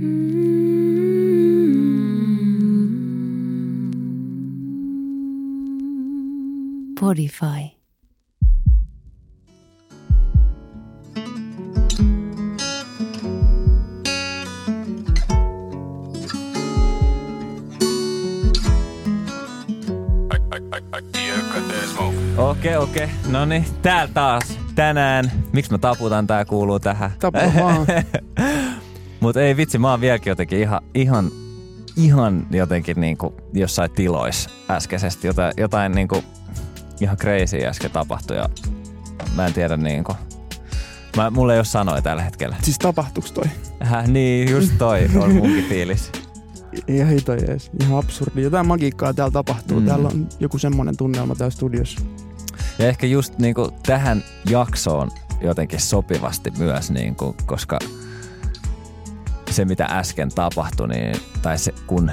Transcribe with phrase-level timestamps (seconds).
[0.00, 0.06] Podify.
[22.36, 23.08] Okei, okei.
[23.28, 25.32] No niin, täällä taas tänään.
[25.52, 27.10] Miksi mä taputan, tää kuuluu tähän.
[27.18, 27.86] Taputa vaan.
[29.20, 31.30] Mut ei vitsi, mä oon vieläkin jotenkin ihan, ihan,
[31.96, 35.26] ihan jotenkin niinku jossain tilois äskeisesti.
[35.26, 36.24] Jotain, jotain niinku
[37.00, 38.48] ihan crazy äsken tapahtui ja
[39.34, 40.16] mä en tiedä niinku.
[41.16, 42.56] Mä, mulla ei ole sanoja tällä hetkellä.
[42.62, 43.44] Siis tapahtuks toi?
[43.80, 46.12] Häh, niin, just toi on munkin fiilis.
[46.88, 47.70] Ihan hito jees.
[47.80, 48.42] Ihan absurdi.
[48.42, 49.76] Jotain magiikkaa täällä tapahtuu.
[49.76, 49.82] Mm.
[49.82, 49.88] Mm.
[49.88, 52.00] Täällä on joku semmonen tunnelma täällä studiossa.
[52.78, 57.78] Ja ehkä just niinku tähän jaksoon jotenkin sopivasti myös, niinku, koska
[59.60, 62.10] se mitä äsken tapahtui, niin, tai se, kun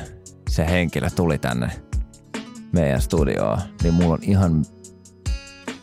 [0.49, 1.71] se henkilö tuli tänne
[2.71, 4.65] meidän studioon, niin mulla on ihan,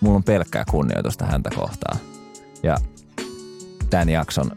[0.01, 1.99] mulla on pelkkää kunnioitusta häntä kohtaan.
[2.63, 2.77] Ja
[3.91, 4.51] tämän jakson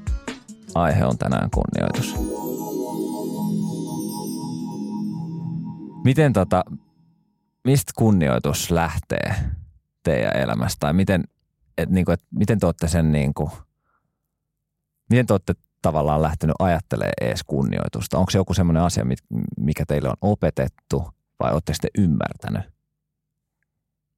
[0.75, 2.15] aihe on tänään kunnioitus.
[6.03, 6.63] Miten tota,
[7.63, 9.35] mistä kunnioitus lähtee
[10.03, 10.79] teidän elämästä?
[10.79, 11.23] Tai miten,
[11.77, 13.51] et, niinku, et, miten te olette sen niinku,
[15.09, 15.53] miten te olette
[15.87, 18.17] tavallaan lähtenyt ajattelemaan edes kunnioitusta?
[18.17, 19.05] Onko se joku semmoinen asia,
[19.59, 21.03] mikä teille on opetettu
[21.39, 22.73] vai olette sitten ymmärtänyt,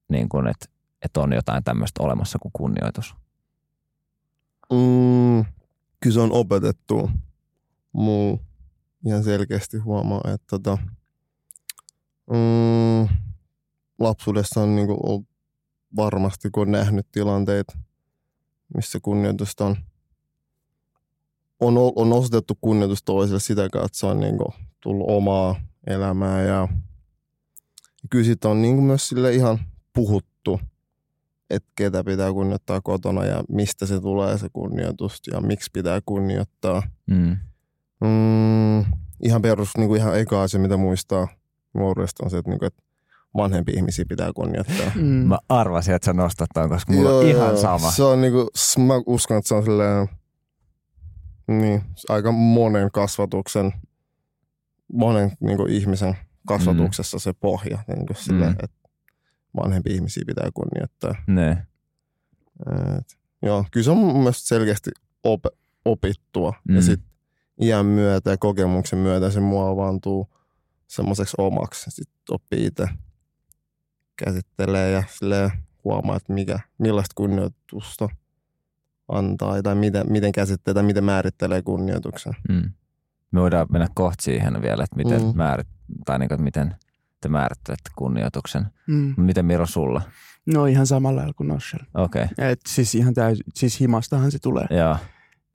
[0.09, 0.65] niin kuin, että,
[1.05, 3.15] että on jotain tämmöistä olemassa kuin kunnioitus?
[4.73, 5.45] Mm,
[5.99, 7.11] kyllä se on opetettu.
[7.93, 8.39] Muu
[9.05, 10.77] ihan selkeästi huomaa, että tota,
[12.31, 13.17] mm,
[13.99, 15.27] lapsuudessa on niinku ollut
[15.95, 17.77] varmasti, kun on nähnyt tilanteita,
[18.75, 19.75] missä kunnioitusta on,
[21.59, 25.55] on, on osoitettu kunnioitus toiselle sitä kautta, että se on niinku tullut omaa
[25.87, 26.67] elämää ja
[28.09, 29.59] kyllä siitä on niinku myös sille ihan
[29.93, 30.59] puhuttu,
[31.49, 36.83] että ketä pitää kunnioittaa kotona ja mistä se tulee se kunnioitus ja miksi pitää kunnioittaa.
[37.09, 37.37] Mm.
[38.01, 38.79] Mm,
[39.23, 41.27] ihan perus, niin kuin ihan eka asia, mitä muistaa
[41.73, 42.83] nuoruudesta on se, että, niin kuin, että
[43.37, 44.91] vanhempi ihmisiä pitää kunnioittaa.
[44.95, 45.01] Mm.
[45.03, 47.91] Mä arvasin, että sä nostat ton, koska mulla on ihan sama.
[47.91, 50.09] Se on niinku, s- mä uskon, että se on silleen,
[51.49, 53.73] niin, aika monen kasvatuksen,
[54.93, 56.17] monen niinku ihmisen
[56.47, 57.79] kasvatuksessa se pohja.
[57.87, 58.57] Niinku silleen, Mm.
[58.63, 58.89] että
[59.57, 61.15] vanhempi ihmisiä pitää kunnioittaa.
[61.27, 61.51] Ne.
[62.99, 64.89] Et, joo, kyllä se on mun mielestä selkeästi
[65.23, 65.41] op,
[65.85, 66.51] opittua.
[66.51, 66.71] Mm.
[66.71, 66.75] Mm.
[66.75, 67.09] Ja sitten
[67.61, 70.27] iän myötä ja kokemuksen myötä se muovaantuu
[70.87, 71.91] semmoiseksi omaksi.
[71.91, 72.87] Sitten oppii itse
[74.15, 75.51] käsittelee ja silleen
[75.83, 78.09] huomaa, että mikä, millaista kunnioitusta
[79.09, 82.33] antaa tai miten, miten käsittelee tai miten määrittelee kunnioituksen.
[82.49, 82.71] Mm.
[83.31, 85.31] Me voidaan mennä kohta siihen vielä, että miten, Mm.
[85.35, 85.67] määrit,
[86.05, 86.75] tai niin kuin, että miten
[87.21, 88.65] te määrittelette kunnioituksen.
[88.87, 89.13] Mm.
[89.17, 90.01] Miten Miro sulla?
[90.45, 91.79] No ihan samalla lailla kuin Noshel.
[91.93, 92.51] Okei, okay.
[92.51, 94.65] Et siis ihan täys, siis himastahan se tulee.
[94.69, 94.97] joo,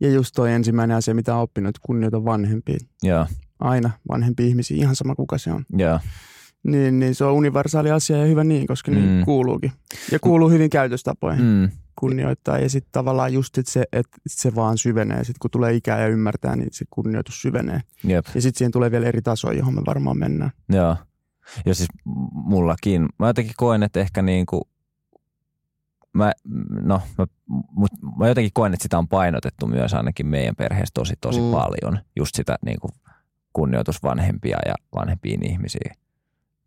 [0.00, 2.78] Ja just toi ensimmäinen asia, mitä on oppinut, että kunnioita vanhempia.
[3.02, 3.26] joo,
[3.60, 5.64] Aina vanhempi ihmisiä, ihan sama kuka se on.
[5.76, 6.00] joo.
[6.62, 9.24] Niin, niin se on universaali asia ja hyvä niin, koska niin Mm.
[9.24, 9.72] kuuluukin.
[10.12, 11.70] Ja kuuluu hyvin käytöstapoihin Mm.
[12.08, 12.58] Kunnioittaa.
[12.58, 15.18] Ja sitten tavallaan just sit se, että se vaan syvenee.
[15.18, 17.80] Sitten kun tulee ikää ja ymmärtää, niin se kunnioitus syvenee.
[18.04, 20.50] Jep, Ja sitten siihen tulee vielä eri tasoja, johon me varmaan mennään.
[20.68, 20.96] joo.
[21.66, 21.88] Ja siis
[22.32, 24.62] mullakin, mä jotenkin koen, että ehkä niin kuin,
[26.12, 26.32] mä,
[26.82, 27.26] no, mä,
[27.70, 31.50] mut, mä jotenkin koen, että sitä on painotettu myös ainakin meidän perheessä tosi tosi Mm.
[31.50, 31.98] paljon.
[32.16, 32.92] Just sitä niin kuin
[33.52, 35.92] kunnioitus vanhempia ja vanhempiin ihmisiin.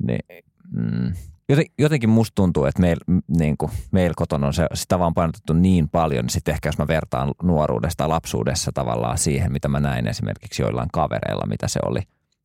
[0.08, 1.14] Niin, mm,
[1.50, 2.98] joten, jotenkin musta tuntuu, että meil,
[3.38, 6.78] niin kuin, meillä kotona on se, sitä vaan painotettu niin paljon, niin sitten ehkä jos
[6.78, 12.00] mä vertaan nuoruudesta lapsuudessa tavallaan siihen, mitä mä näin esimerkiksi joillain kavereilla, mitä se oli,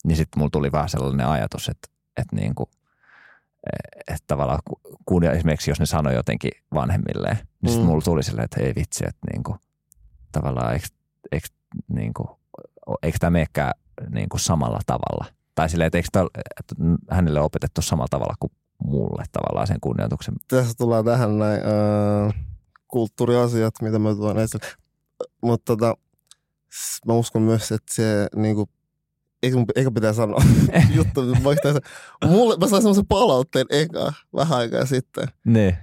[0.05, 2.67] niin sitten mulla tuli vähän sellainen ajatus, että, että, niin kuin,
[4.09, 7.87] että tavallaan ku- kun esimerkiksi jos ne sanoi jotenkin vanhemmilleen, niin sitten Mm.
[7.91, 9.59] mulla tuli silleen, että ei vitsi, että niin kuin,
[10.33, 10.87] tavallaan eikö,
[11.33, 11.47] eikö,
[11.89, 12.29] niin kuin,
[13.03, 13.73] eikö tämä meekään
[14.11, 15.25] niin kuin samalla tavalla.
[15.55, 16.25] Tai silleen, että eikö tää,
[16.61, 16.75] että
[17.11, 18.53] hänelle on opetettu samalla tavalla kuin
[18.85, 20.35] mulle tavallaan sen kunnioituksen.
[20.49, 22.35] Tässä tullaan tähän näin äh,
[22.89, 24.67] kulttuuriasiat, mitä mä tuon esille.
[25.43, 25.95] Mutta tota,
[27.07, 28.69] mä uskon myös, että se niinku,
[29.43, 30.43] eikö, eikö pitää sanoa
[30.97, 31.69] juttu, mutta vaikka
[32.27, 35.77] mulle, mä sain semmoisen palautteen eka vähän aikaa sitten, Niin.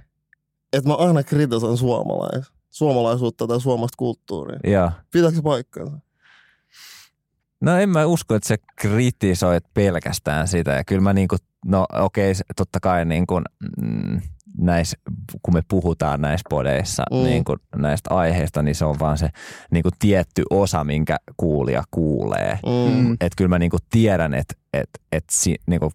[0.72, 4.58] että mä aina kritisoin suomalais, suomalaisuutta tai suomalaista kulttuuria.
[4.64, 4.90] Joo.
[5.12, 5.96] Pitääkö se paikkaansa?
[7.60, 10.70] No en mä usko, että sä kritisoit pelkästään sitä.
[10.70, 13.40] Ja kyllä mä niinku, no okei, se- totta kai niinku,
[13.82, 14.20] mm,
[14.58, 14.96] näissä,
[15.42, 17.16] kun me puhutaan näissä podeissa Mm.
[17.16, 19.28] niin kuin näistä aiheista, niin se on vaan se
[19.70, 22.58] niin kuin tietty osa, minkä kuulija kuulee.
[22.66, 22.94] Mm.
[23.06, 23.12] Mm.
[23.12, 25.92] Että kyllä mä niinku tiedän, että et, et si, niinku,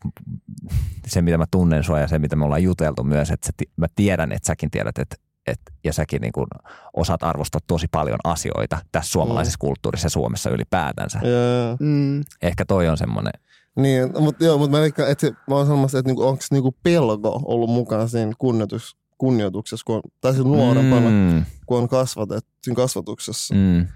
[1.07, 4.31] se, mitä mä tunnen sua ja se, mitä me ollaan juteltu myös, että mä tiedän,
[4.31, 5.15] että säkin tiedät, että
[5.47, 6.47] et, ja säkin niinku
[6.93, 9.67] osaat arvostaa tosi paljon asioita tässä suomalaisessa mm.
[9.67, 11.19] kulttuurissa ja Suomessa ylipäätänsä.
[11.23, 12.23] Ja, Mm.
[12.41, 13.33] Ehkä toi on semmoinen,
[13.75, 16.75] niin, mutta joo, mutta mä, veikkaan, että se, mä oon sanomassa, että niinku, onko niinku
[16.83, 21.45] pelko ollut mukana siinä kunnioitus, kunnioituksessa, kun on, tai siinä nuorempana, mm.
[21.65, 23.55] kun on kasvatettu, siinä kasvatuksessa.
[23.55, 23.87] Mm.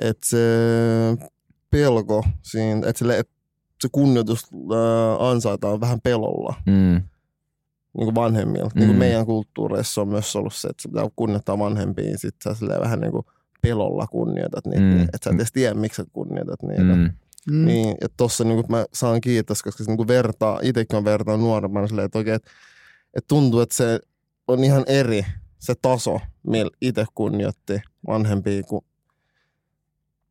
[0.00, 0.38] Että se
[1.70, 3.32] pelko siinä, että sille, että
[3.82, 7.02] se kunnioitus äh, ansaitaan vähän pelolla mm,
[7.98, 8.66] niin kuin vanhemmilla.
[8.68, 8.72] Mm.
[8.74, 8.78] Mm.
[8.78, 12.54] Niin kuin meidän kulttuureissa on myös ollut se, että se pitää kunnioittaa vanhempia, sit sä
[12.54, 13.24] silleen vähän niin kuin
[13.62, 14.94] pelolla kunnioitat niitä, Mm.
[14.94, 15.02] mm.
[15.02, 16.82] että sä et edes tiedä, miksi sä kunnioitat niitä.
[16.82, 16.88] Mm.
[17.00, 17.10] mm,
[17.50, 17.64] Mm.
[17.64, 21.86] Niin, että tossa niin mä saan kiitos, koska se niin vertaa, itsekin on vertaan nuorempana
[21.86, 22.50] silleen, että oikein, että,
[23.16, 24.00] että tuntuu, että se
[24.48, 25.26] on ihan eri
[25.58, 28.84] se taso, millä itse kunnioitti vanhempia kuin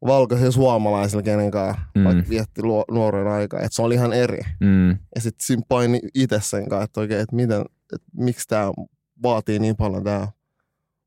[0.06, 2.02] valkoisilla suomalaisilla, kenen kanssa Mm.
[2.02, 2.06] mm.
[2.06, 3.60] vaikka vietti luo, nuoren aikaa.
[3.60, 4.40] Että se oli ihan eri.
[4.60, 7.62] mm, Ja sitten siinä paini itse sen kanssa, että oikein, että, miten,
[7.94, 8.72] että miksi tämä
[9.24, 10.28] vaatii niin paljon tämä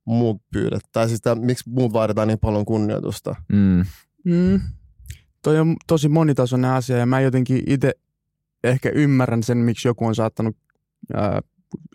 [0.04, 0.82] muut pyydet.
[0.92, 3.34] Tai siis tää, miksi muut vaaditaan niin paljon kunnioitusta.
[3.52, 3.84] mm,
[4.24, 4.60] Mm.
[5.42, 7.92] Toi on tosi monitasoinen asia ja mä jotenkin itse
[8.64, 10.56] ehkä ymmärrän sen, miksi joku on saattanut
[11.14, 11.40] ää,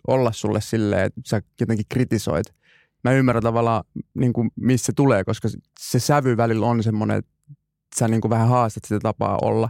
[0.06, 2.46] olla sulle silleen, että sä jotenkin kritisoit.
[3.04, 3.84] Mä ymmärrän tavallaan,
[4.14, 5.48] niin kuin, missä se tulee, koska
[5.80, 7.30] se sävy välillä on semmoinen, että
[7.98, 9.68] sä niin kuin vähän haastat sitä tapaa olla.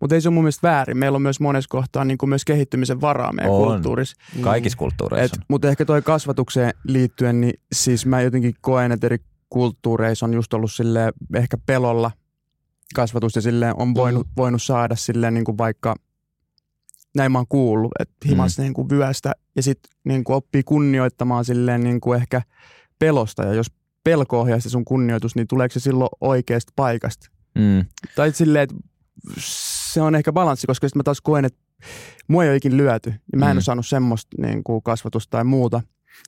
[0.00, 0.96] Mutta ei se ole mun mielestä väärin.
[0.96, 3.64] Meillä on myös monessa kohtaa niin kuin myös kehittymisen varaa meidän On.
[3.64, 4.16] kulttuurissa.
[4.40, 5.40] kaikissa kulttuureissa.
[5.48, 9.18] Mutta ehkä toi kasvatukseen liittyen, niin siis mä jotenkin koen, että eri
[9.50, 12.10] kulttuureissa on just ollut sille ehkä pelolla
[12.94, 14.32] kasvatus ja silleen on voinut, mm.
[14.36, 15.94] voinut saada silleen niin kuin vaikka,
[17.18, 18.62] näin mä oon kuullut, että himas mm.
[18.62, 22.42] niin kuin vyöstä ja sitten niin kuin oppii kunnioittamaan silleen niin kuin ehkä
[22.98, 23.66] pelosta ja jos
[24.04, 27.30] pelko ohjaa se sun kunnioitus, niin tuleeko se silloin oikeasta paikasta?
[27.58, 27.84] Mm,
[28.16, 28.74] Tai silleen, että
[29.38, 31.58] se on ehkä balanssi, koska sitten mä taas koen, että
[32.28, 33.14] mua ei ole ikin lyöty.
[33.32, 33.56] Ja mä en Mm.
[33.56, 35.80] ole saanut semmoista niin kuin kasvatusta tai muuta.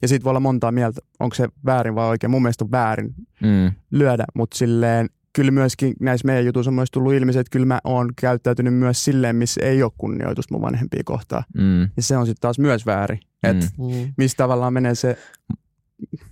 [0.03, 2.31] Ja siitä voi olla montaa mieltä, onko se väärin vai oikein.
[2.31, 6.91] Mun mielestä on väärin mm, lyödä, mutta silleen kyllä myöskin näissä meidän jutuissa on myös
[6.91, 10.63] tullut ilmi se, että kyllä mä oon käyttäytynyt myös silleen, missä ei ole kunnioitusta mun
[10.63, 11.45] vanhempia kohtaan.
[11.59, 13.21] mm, Ja se on sitten taas myös väärin.
[13.43, 13.85] Että mm.
[13.87, 14.13] Mm.
[14.17, 15.19] mistä tavallaan menee se,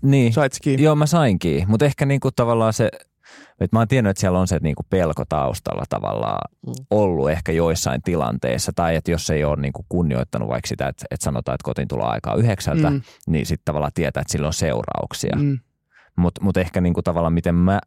[0.02, 0.32] Niin.
[0.32, 0.82] sait kiinni.
[0.84, 2.90] Joo, mä sainkin, mutta ehkä niinku tavallaan se,
[3.60, 6.72] että mä oon tiennyt, että siellä on se niinku pelko taustalla tavallaan Mm.
[6.90, 11.24] ollut ehkä joissain tilanteissa, tai että jos ei ole niinku kunnioittanut vaikka sitä, että, että
[11.24, 13.00] sanotaan, että kotiin tulo aikaa yhdeksältä, mm.
[13.26, 15.36] Niin sitten tavallaan tietää, että sillä on seurauksia.
[15.38, 15.58] Mm,
[16.16, 17.80] Mutta mut ehkä niinku tavallaan miten mä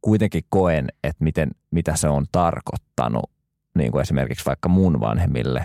[0.00, 3.30] kuitenkin koen, että miten, mitä se on tarkoittanut
[3.74, 5.64] niinku esimerkiksi vaikka mun vanhemmille,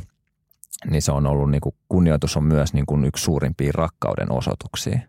[0.90, 5.00] niin se on ollut, niinku, kunnioitus on myös niinku yksi suurimpia rakkauden osoituksia.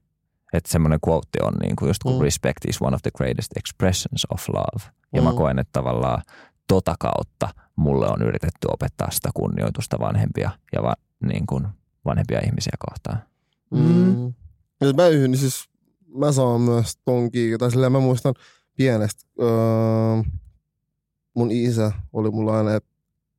[0.52, 2.20] Että semmoinen quote on niin kuin just kun Mm.
[2.22, 4.92] respect is one of the greatest expressions of love.
[5.14, 5.36] Ja mä Mm.
[5.36, 6.22] koen, että tavallaan
[6.68, 11.66] tota kautta mulle on yritetty opettaa sitä kunnioitusta vanhempia ja va, niin kuin
[12.04, 13.22] vanhempia ihmisiä kohtaan.
[13.70, 14.26] Mm.
[14.80, 15.64] Ja mä yhdyn, niin siis
[16.18, 17.58] mä saan myös ton kiikin.
[17.58, 18.34] Tai silleen mä muistan
[18.76, 20.22] pienestä, öö,
[21.34, 22.88] mun isä oli mulla aina, että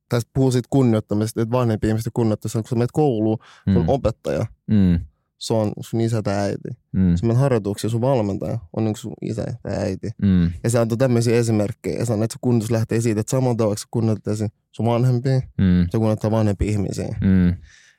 [0.10, 3.38] tästä puhuu siitä kunnioittamisesta, että vanhempi ihmistä kunnioittaisi, kun sä menet kouluun,
[3.74, 3.90] sun Mm.
[3.90, 5.00] opettaja, Mm.
[5.38, 6.70] se on sun isä tai äiti.
[6.92, 7.16] Mm.
[7.16, 10.10] Sä menet harjoituksiin, sun valmentaja on niin sun isä tai äiti.
[10.22, 10.52] Mm.
[10.64, 13.76] Ja se antoi tämmöisiä esimerkkejä ja sanoi, että se kunnioitus lähtee siitä, että samalla tavalla
[13.78, 15.88] sä kunnioittaisit sun vanhempia, Mm.
[15.90, 17.16] se kunnioittaa vanhempia ihmisiä.
[17.22, 17.56] Mm.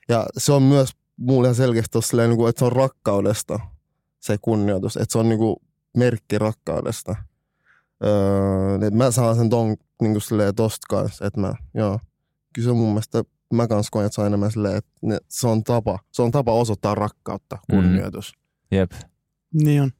[0.09, 3.59] Ja se on myös mulle ihan selkeästi tossa niin kuin, että se on rakkaudesta
[4.19, 4.97] se kunnioitus.
[4.97, 5.39] Että se on niin
[5.97, 7.15] merkki rakkaudesta.
[8.05, 9.67] Öö, että mä saan sen ton
[10.01, 11.99] niin kuin silleen tosta kanssa, että mä, joo.
[12.53, 15.17] Kyllä se on mun mielestä, mä kans koen, että se on enemmän silleen, että ne,
[15.27, 15.99] se on tapa.
[16.11, 18.33] Se on tapa osoittaa rakkautta, kunnioitus.
[18.71, 18.91] Jep.
[19.53, 19.91] Niin on,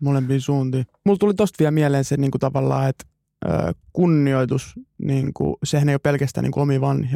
[0.00, 0.86] molempiin suuntiin.
[1.04, 3.04] Mulla tuli tosta vielä mieleen se niin kuin tavallaan, että
[3.46, 7.08] ö, kunnioitus, niin kuin, sehän ei ole pelkästään niin kuin omia van,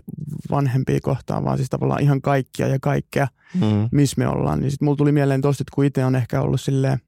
[0.51, 3.89] vanhempia kohtaan, vaan siis tavallaan ihan kaikkia ja kaikkea, Mm.
[3.93, 4.61] missä me ollaan.
[4.61, 6.99] Niin sit mulla tuli mieleen tosta, että kun itse on ehkä ollut silleen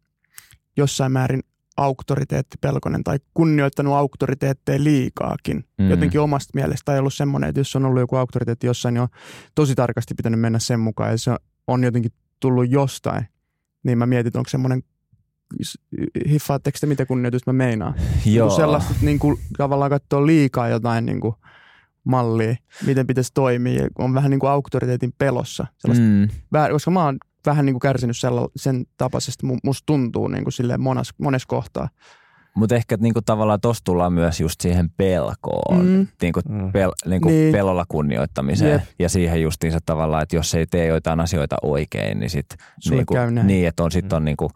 [0.77, 1.43] jossain määrin
[1.77, 5.65] auktoriteettipelkonen tai kunnioittanut auktoriteetteja liikaakin.
[5.79, 5.91] Mm.
[5.91, 9.09] Jotenkin omasta mielestä tai ollut semmoinen, että jos on ollut joku auktoriteetti jossain, niin on
[9.55, 11.37] tosi tarkasti pitänyt mennä sen mukaan ja se
[11.67, 13.27] on jotenkin tullut jostain.
[13.85, 14.83] Niin mä mietin, onko semmoinen,
[16.29, 17.95] hiffaatteko te mitä kunnioitusta mä meinaan?
[18.27, 18.49] Joo.
[18.49, 21.35] Kun sellaista, että niin kuin, tavallaan katsoo liikaa jotain niin kuin,
[22.05, 22.55] mallia,
[22.87, 25.67] miten pitäisi toimia on vähän niin kuin auktoriteetin pelossa.
[25.79, 26.29] Sellaista Mm.
[26.53, 30.45] väär, koska mä oon vähän niin kuin kärsinyt sella, sen tapaisesta, mu- musta tuntuu niin
[30.45, 31.89] kuin silleen monas, monessa kohtaa.
[32.57, 36.07] Mutta ehkä niinku tavallaan tuossa tullaan myös just siihen pelkoon, Mm.
[36.23, 36.73] niinku Mm.
[36.73, 37.53] pel, niinku Niin.
[37.53, 38.73] pelolla kunnioittamiseen.
[38.73, 38.83] Jep.
[38.99, 42.47] Ja siihen justiinsa tavallaan, että jos ei tee joitain asioita oikein, niin sit
[42.81, 44.17] Sulle niinku, niin, että on sitten Mm.
[44.17, 44.51] on niinku,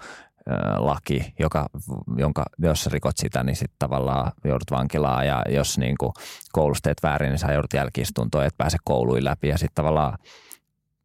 [0.50, 1.66] ö, laki, joka,
[2.16, 6.12] jonka, jos rikot sitä, niin sitten tavallaan joudut vankilaan ja jos niinku
[6.52, 10.18] koulussa teet väärin, niin sä joudut jälkiistuntoon, et pääse kouluun läpi ja sitten tavallaan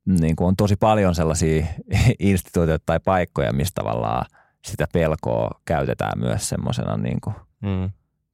[0.05, 1.65] niin kuin on tosi paljon sellaisia
[2.20, 4.25] instituutioita tai paikkoja, missä tavallaan
[4.65, 7.89] sitä pelkoa käytetään myös semmoisena niin kuin Mm.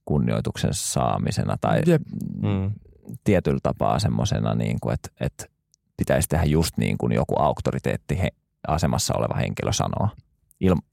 [0.05, 2.01] kunnioituksen saamisena tai Jep.
[2.41, 2.71] Mm.
[3.23, 5.45] tietyllä tapaa semmoisena, niin kuin, että, että
[5.97, 8.29] pitäisi tehdä just niin kuin joku auktoriteetti he,
[8.67, 10.09] asemassa oleva henkilö sanoo.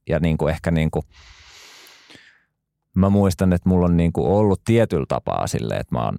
[0.08, 1.02] Ja niin kuin ehkä niin kuin,
[2.96, 6.16] mä muistan, että mulla on niin kuin ollut tietyllä tapaa silleen, että mä oon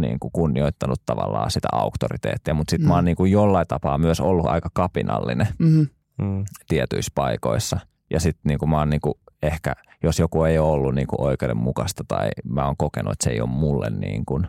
[0.00, 2.88] niin kuin kunnioittanut tavallaan sitä auktoriteettia, mutta sitten mm.
[2.88, 5.86] mä oon niin kuin jollain tapaa myös ollut aika kapinallinen Mm-hmm.
[6.22, 6.44] Mm.
[6.68, 7.80] tietyissä paikoissa.
[8.10, 9.72] Ja sitten niin mä oon niin kuin ehkä,
[10.02, 13.40] jos joku ei ole ollut niin kuin oikeudenmukaista tai mä oon kokenut, että se ei
[13.40, 14.46] ole mulle niin kuin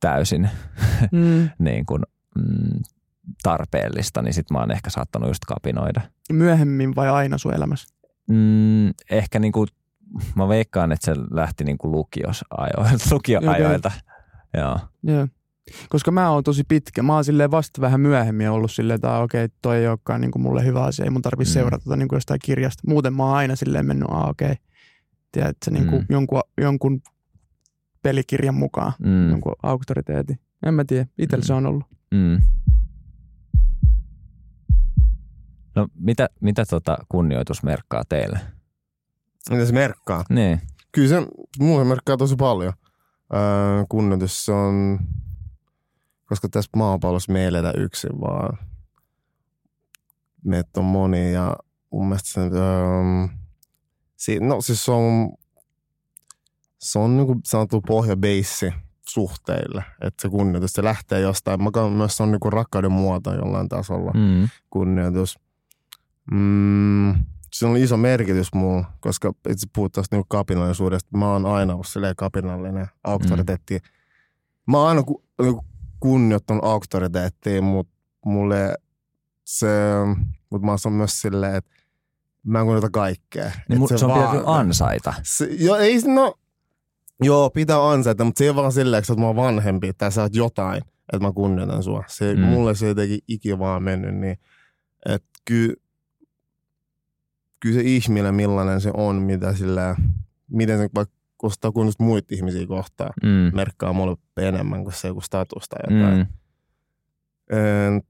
[0.00, 0.50] täysin
[1.12, 1.50] Mm.
[1.58, 2.02] niin kuin,
[2.38, 2.80] mm,
[3.42, 6.00] tarpeellista, niin sitten mä oon ehkä saattanut just kapinoida.
[6.32, 7.94] Myöhemmin vai aina sun elämässä?
[8.28, 9.68] Mm, ehkä niin kuin,
[10.34, 13.04] mä veikkaan, että se lähti niin kuin lukiosajoilta.
[13.14, 13.90] lukioajoilta.
[14.56, 14.78] Joo.
[15.02, 15.28] Joo.
[15.88, 17.02] Koska mä oon tosi pitkä.
[17.02, 20.42] Mä oon silleen vasta vähän myöhemmin ollut silleen, että okei, toi ei olekaan niin kuin
[20.42, 21.04] mulle hyvä asia.
[21.04, 21.54] Ei mun tarvitse Mm.
[21.54, 22.82] seurata tota niin kuin jostain kirjasta.
[22.86, 24.54] Muuten mä oon aina silleen mennyt, ah, okei.
[25.32, 26.06] Tiedätkö, niin kuin Mm.
[26.10, 27.00] jonkun, jonkun
[28.02, 28.92] pelikirjan mukaan.
[28.98, 30.38] Mm, Jonkun auktoriteetin.
[30.66, 31.06] En mä tiedä.
[31.18, 31.46] Itsellä Mm.
[31.46, 31.84] se on ollut.
[32.14, 32.42] mm.
[35.76, 38.40] No mitä, mitä tota kunnioitus merkkaa teille?
[39.50, 40.24] Mitä se merkkaa?
[40.30, 40.60] Niin.
[40.92, 41.26] Kyllä se
[41.58, 42.72] mulle merkkaa tosi paljon.
[43.34, 44.98] Öö, kunnioitus se on,
[46.24, 48.58] koska tässä maapallossa me ei eletä yksin, vaan
[50.44, 51.56] meitä on moni ja
[51.92, 53.28] mun mielestä se, öö,
[54.16, 55.32] si, no siis se on,
[56.78, 58.72] se on niinku sanottu pohjabeissi
[59.08, 61.60] suhteille, että se kunnioitus, se lähtee jostain.
[61.62, 65.38] Mä myös se on niinku rakkauden muoto jollain tasolla Mm, kunnioitus.
[66.30, 67.10] Mm,
[67.54, 71.18] se on iso merkitys mulla, koska itse puhut tästä niinku kapinallisuudesta.
[71.18, 73.74] Mä oon aina ollut silleen kapinallinen auktoriteetti.
[73.78, 73.82] Mm.
[74.72, 75.64] Mä oon aina ku, niinku
[76.00, 77.92] kunnioittanut auktoriteettia, mutta
[78.24, 78.74] mulle
[79.44, 79.66] se,
[80.50, 81.70] mutta mä oon myös silleen, että
[82.46, 83.50] mä en kunnioita kaikkea.
[83.68, 85.14] niin mu- se on pitänyt ansaita.
[85.22, 86.34] se, jo, ei, se- no,
[87.22, 90.34] joo, pitää ansaita, mutta se ei vaan silleen, että oot mua vanhempi tai sä oot
[90.34, 90.78] jotain,
[91.12, 92.04] että mä kunnioitan sua.
[92.06, 92.40] Se, Mm.
[92.40, 94.38] Mulle se jotenkin iki vaan mennyt niin,
[95.06, 95.74] että kyllä,
[97.62, 99.96] kyllä se ihminen, millainen se on, mitä sillä,
[100.50, 105.20] miten se vaikka ostaa kunnosta muita ihmisiä kohtaan, Mm, merkkaa mulle enemmän kuin se joku
[105.20, 106.16] status tai jotain.
[106.18, 106.26] mm,
[107.52, 108.02] Mm.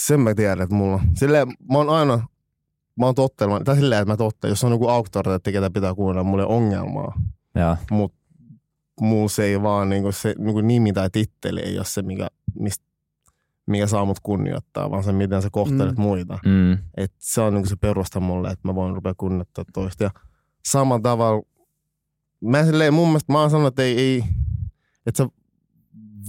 [0.00, 2.26] Sen mä tiedän, että mulla, silleen, mä oon aina,
[2.98, 6.24] mä oon tottelemaan, tai silleen, että mä tottelen, jos on joku auktoriteetti, ketä pitää kuunnella,
[6.24, 7.20] mulle ongelmaa
[7.54, 7.76] joo.
[7.90, 8.18] mutta
[9.00, 12.84] mulla se ei vaan niinku se niinku nimi tai titteli ei ole se, mikä, mistä,
[13.70, 16.02] mikä saa mut kunnioittaa, vaan se, miten sä kohtelet Mm.
[16.02, 16.38] muita.
[16.46, 20.04] Mm, Et se on niinku se perusta mulle, että mä voin rupea kunnioittaa toista.
[20.04, 20.10] Ja
[20.68, 21.42] samalla tavalla,
[22.44, 24.24] mä silleen, mun mielestä mä oon sanonut, että ei, ei
[25.06, 25.28] että sä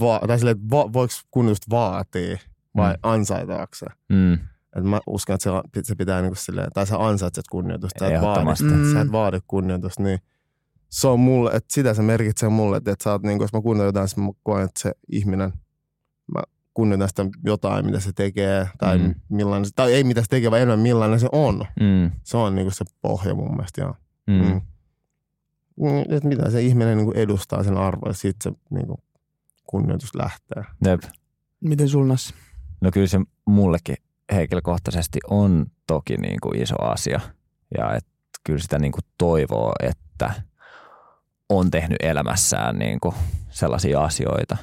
[0.00, 2.38] va, tai silleen, että va, voiko kunnioitusta vaatia
[2.76, 2.96] vai Mm.
[2.96, 3.00] mm.
[3.12, 3.86] ansaitaako se.
[4.08, 4.32] mm,
[4.76, 8.12] Et mä uskon, että se, se pitää niinku silleen, tai sä ansaitset kunnioitusta, sä et
[8.12, 8.64] vaadi, Ehdottomasti.
[8.64, 8.92] Mm.
[8.92, 10.18] sä et vaadi kunnioitusta, niin
[10.88, 13.60] se on mulle, että sitä se merkitsee mulle, että, että sä oot, niinku, jos mä
[13.60, 15.52] kunnioitan jotain, mä koen, että se ihminen,
[16.74, 19.14] kunnioitan sitä jotain, mitä se tekee, tai Mm.
[19.28, 21.66] millainen se, tai ei mitä se tekee, vaan enemmän millainen se on.
[21.80, 23.94] mm, Se on niinku se pohja mun mielestä, ja
[24.26, 24.34] mm.
[24.34, 24.60] mm.
[25.80, 28.98] Mm, että mitä se ihminen niinku edustaa sen arvoa, ja siitä se niinku,
[29.66, 30.64] kunnioitus lähtee.
[30.84, 31.02] Jep.
[31.60, 32.34] Miten sul Nassi?
[32.80, 33.96] No kyllä se mullekin
[34.32, 37.20] henkilökohtaisesti on toki niin kuin iso asia.
[37.78, 38.06] Ja et
[38.44, 40.34] kyllä sitä niin kuin toivoo, että
[41.48, 43.14] on tehnyt elämässään niin kuin
[43.50, 44.56] sellaisia asioita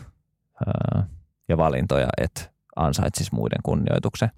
[1.50, 2.42] ja valintoja, että
[2.76, 4.30] ansaitsisi muiden kunnioituksen.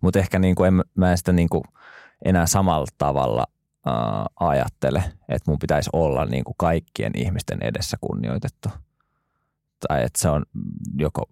[0.00, 1.64] Mutta ehkä niin kuin en, mä en sitä niin kuin
[2.24, 3.46] enää samalla tavalla
[3.86, 8.68] ää, ajattele, että mun pitäisi olla niin kuin kaikkien ihmisten edessä kunnioitettu.
[9.88, 10.42] Tai että se on
[10.98, 11.22] joko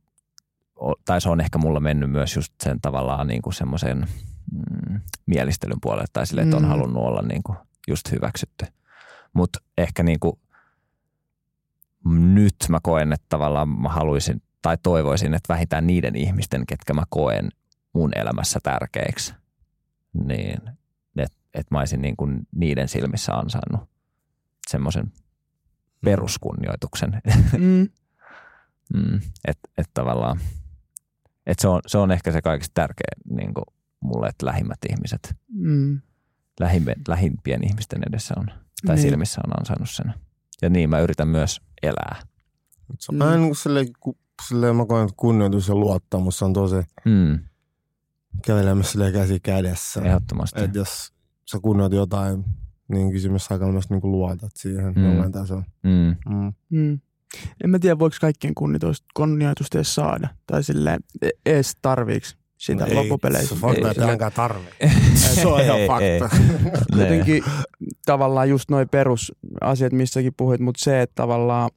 [1.04, 4.08] tai se on ehkä mulla mennyt myös just sen tavallaan niin kuin semmoisen
[4.52, 6.68] mm, mielistelyn puolelle tai sille, että on Mm.
[6.68, 7.58] halunnut olla niin kuin
[7.88, 8.66] just hyväksytty.
[9.32, 10.38] Mutta ehkä niin kuin
[12.10, 17.02] nyt mä koen, että tavallaan mä haluaisin tai toivoisin, että vähintään niiden ihmisten, ketkä mä
[17.10, 17.48] koen
[17.92, 19.34] mun elämässä tärkeiksi,
[20.24, 20.58] niin
[21.18, 23.88] että et mä olisin niin kuin niiden silmissä ansainnut
[24.68, 25.12] semmoisen
[26.04, 27.22] peruskunnioituksen.
[27.58, 27.88] Mm.
[28.94, 30.40] Mm, että et tavallaan,
[31.46, 33.64] et se, on, se on ehkä se kaikista tärkein niin kuin
[34.00, 36.00] mulle, että lähimmät ihmiset Mm.
[36.60, 38.46] lähimpien, lähimpien ihmisten edessä on,
[38.86, 39.02] tai Niin.
[39.02, 40.14] silmissä on ansainnut sen.
[40.62, 42.22] Ja niin mä yritän myös elää.
[42.98, 43.30] Se on Mm.
[43.36, 44.16] niin kuin silleen, ku,
[44.48, 47.38] silleen mä koen, että kunnioitus ja luottamus on tosi Mm,
[48.46, 50.00] kävelemässä silleen käsi kädessä.
[50.00, 50.60] ehdottomasti.
[50.64, 51.12] Että jos
[51.50, 52.44] sä kunnioitat jotain,
[52.88, 55.00] niin kysymys aika myös niin kuin luotat siihen Mm.
[55.00, 55.06] mm.
[55.10, 55.64] jollain tasolla.
[55.82, 56.16] Mm.
[56.34, 56.52] Mm.
[56.70, 57.00] Mm.
[57.64, 58.54] En mä tiedä, voiko kaikkien
[59.14, 60.28] kunnioitusta, edes saada.
[60.46, 61.00] Tai silleen,
[61.46, 63.48] edes tarviiks sitä No ei, loppupeleissä.
[63.48, 63.90] Se on fakta, Ei.
[63.90, 64.68] että ainakaan tarvii.
[65.14, 65.88] Se on ihan Ei, ei.
[66.20, 66.36] fakta.
[66.96, 67.02] Ne.
[67.02, 67.44] Jotenkin
[68.06, 71.70] tavallaan just noi perusasiat, missäkin puhuit, mutta se, että tavallaan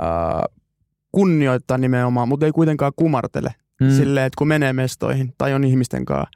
[0.00, 0.44] ää,
[1.12, 3.54] kunnioittaa nimenomaan, mutta ei kuitenkaan kumartele.
[3.80, 3.86] Mm.
[3.86, 3.92] Mm.
[3.96, 6.30] Silleen, että kun menee mestoihin tai on ihmisten kanssa,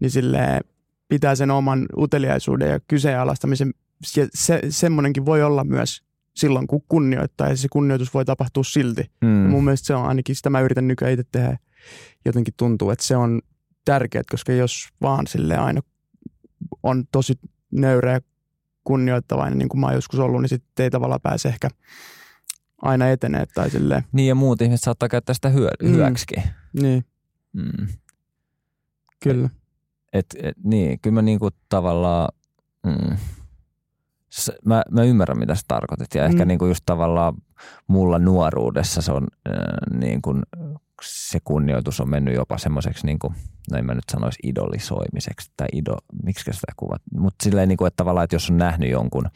[0.00, 0.60] niin silleen
[1.08, 3.74] pitää sen oman uteliaisuuden ja kyseenalaistamisen.
[4.16, 6.02] Ja se, semmoinenkin voi olla myös
[6.36, 9.10] silloin, kun kunnioittaa ja se kunnioitus voi tapahtua silti.
[9.20, 9.28] Mm.
[9.28, 9.50] Mm.
[9.50, 11.58] Mun mielestä se on ainakin, sitä mä yritän nykyään itse tehdä.
[12.24, 13.40] Jotenkin tuntuu, että se on
[13.84, 15.80] tärkeää, koska jos vaan sille aina
[16.82, 17.34] on tosi
[17.70, 18.20] nöyrä ja
[18.84, 21.68] kunnioittavainen, niin kuin mä oon joskus ollut, niin sitten ei tavallaan pääse ehkä
[22.82, 24.04] aina etenee tai silleen.
[24.12, 25.88] Niin ja muut ihmiset saattaa käyttää sitä hyö- Mm.
[25.90, 26.42] hyväksikin.
[26.82, 27.04] Niin,
[27.52, 27.86] Mm.
[29.22, 29.50] kyllä.
[30.12, 32.28] Et, et, niin, kyllä mä niinku tavallaan,
[32.86, 33.16] mm,
[34.32, 36.48] s- mä, mä ymmärrän mitä sä tarkoitit ja ehkä Mm.
[36.48, 37.34] niinku just tavallaan
[37.86, 40.42] mulla nuoruudessa se on äh, niin kuin,
[41.02, 43.34] se kunnioitus on mennyt jopa semmoiseksi, niin kuin,
[43.70, 47.86] no en mä nyt sanoisi idolisoimiseksi tai ido, miksi sitä kuvat, mutta silleen niin kuin,
[47.86, 49.28] että tavallaan, että jos on nähnyt jonkun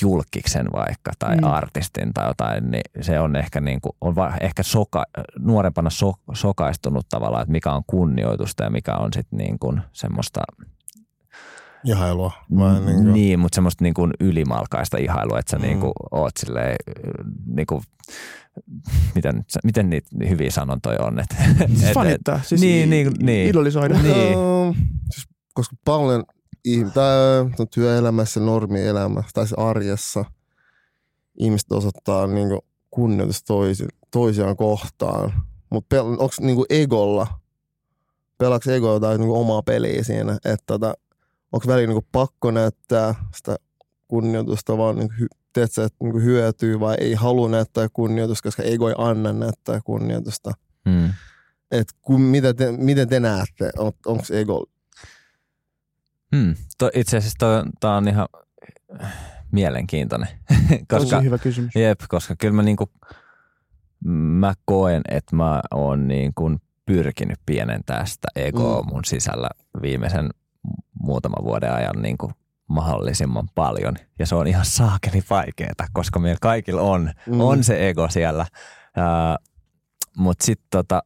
[0.00, 1.44] julkiksen vaikka tai Mm.
[1.44, 5.04] artistin tai jotain, niin se on ehkä, niin kuin, on va, ehkä soka,
[5.38, 10.40] nuorempana so, sokaistunut tavallaan, että mikä on kunnioitusta ja mikä on sitten niin kuin semmoista
[11.86, 12.32] Ihailua.
[12.58, 15.62] Vai niin kuin, niin, mutta semmoista niin kuin ylimalkaista ihailua, että sä Mm.
[15.62, 16.76] niin kuin oot silleen,
[17.46, 17.82] niin kuin,
[19.14, 21.18] miten, miten niitä hyviä sanontoja on.
[21.20, 21.36] Että,
[21.76, 23.48] Siis fanittaa, siis niin, i- niin, niin.
[23.50, 23.94] idolisoida.
[24.02, 24.34] Niin.
[25.10, 26.24] Siis, koska paljon
[26.68, 30.24] ihm- tää, no, työelämässä, normielämässä tai siis arjessa
[31.38, 35.32] ihmiset osoittaa niinku kunnioitusta toisi, toisiaan kohtaan.
[35.70, 37.26] Mutta pel- onko niinku egolla,
[38.38, 40.94] pelaako ego jotain niinku omaa peliä siinä, että tota,
[41.52, 43.56] onko välillä niinku pakko näyttää sitä
[44.08, 48.88] kunnioitusta vaan niinku, hy- tiedätkö, että niinku hyötyy vai ei halua näyttää kunnioitusta, koska ego
[48.88, 50.50] ei anna näyttää kunnioitusta.
[50.84, 51.10] Mm.
[51.70, 54.66] Et kun, mitä te, miten te näette, on, onko ego
[56.32, 56.54] Mm.
[56.78, 58.28] To, itse asiassa tämä on ihan
[59.52, 60.28] mielenkiintoinen,
[60.90, 61.74] koska, Tosi hyvä kysymys.
[61.76, 62.90] jep, koska kyllä mä, niinku,
[64.04, 66.50] mä koen, että mä oon niinku
[66.86, 68.88] pyrkinyt pienentää sitä egoa Mm.
[68.88, 69.48] mun sisällä
[69.82, 70.30] viimeisen
[71.02, 72.30] muutaman vuoden ajan niinku
[72.68, 73.96] mahdollisimman paljon.
[74.18, 77.40] Ja se on ihan saakeli vaikeeta, koska meillä kaikilla on, mm.
[77.40, 78.46] on se ego siellä.
[80.16, 81.02] Mutta sitten tota,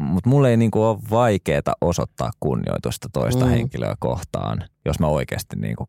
[0.00, 3.50] mut mulle ei niinku ole vaikeeta osoittaa kunnioitusta toista Mm.
[3.50, 5.88] henkilöä kohtaan, jos mä oikeasti niinku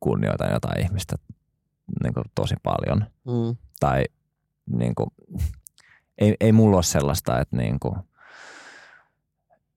[0.00, 1.16] kunnioitan jotain ihmistä
[2.02, 3.04] niinku tosi paljon.
[3.26, 3.56] Mm.
[3.80, 4.04] Tai
[4.70, 5.12] niinku,
[6.18, 7.96] ei, ei mulla ole sellaista, että niinku,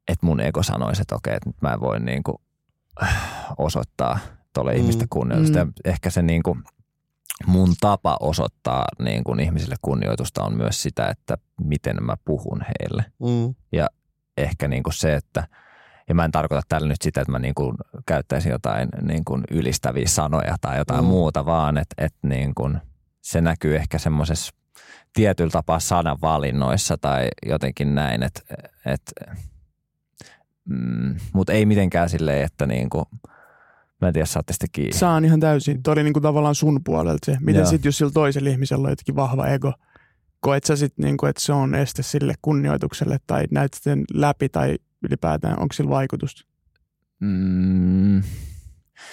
[0.07, 2.41] että mun ego sanoisi, että okei, että mä en voi niinku
[3.57, 4.19] osoittaa
[4.53, 4.77] tuolle Mm.
[4.77, 5.65] ihmistä kunnioitusta.
[5.65, 5.71] Mm.
[5.85, 6.57] Ja ehkä se niinku,
[7.45, 13.05] mun tapa osoittaa niin kuin ihmisille kunnioitusta on myös sitä, että miten mä puhun heille.
[13.19, 13.55] Mm.
[14.37, 15.47] Ehkä niin kuin se, että
[16.09, 17.75] ja mä en tarkoita tällä nyt sitä, että mä niin kuin
[18.05, 21.07] käyttäisin jotain niin kuin ylistäviä sanoja tai jotain Mm.
[21.07, 22.77] muuta, vaan että, että niin kuin
[23.21, 24.53] se näkyy ehkä semmoisessa
[25.13, 28.41] tietyllä tapaa sanavalinnoissa tai jotenkin näin, että,
[28.85, 29.11] että
[30.71, 33.05] mm, mutta ei mitenkään silleen, että niin kuin,
[34.01, 34.97] mä en tiedä, saatte sitten kiinni.
[34.97, 35.83] Saan ihan täysin.
[35.83, 37.37] Tuo oli niinku tavallaan sun puolelta se.
[37.41, 39.73] Miten sitten, jos sillä toisella ihmisellä on jotenkin vahva ego,
[40.39, 44.75] koet sä sitten, niinku, että se on este sille kunnioitukselle tai näet sen läpi tai
[45.03, 46.41] ylipäätään, onko sillä vaikutusta?
[47.19, 48.21] Mm,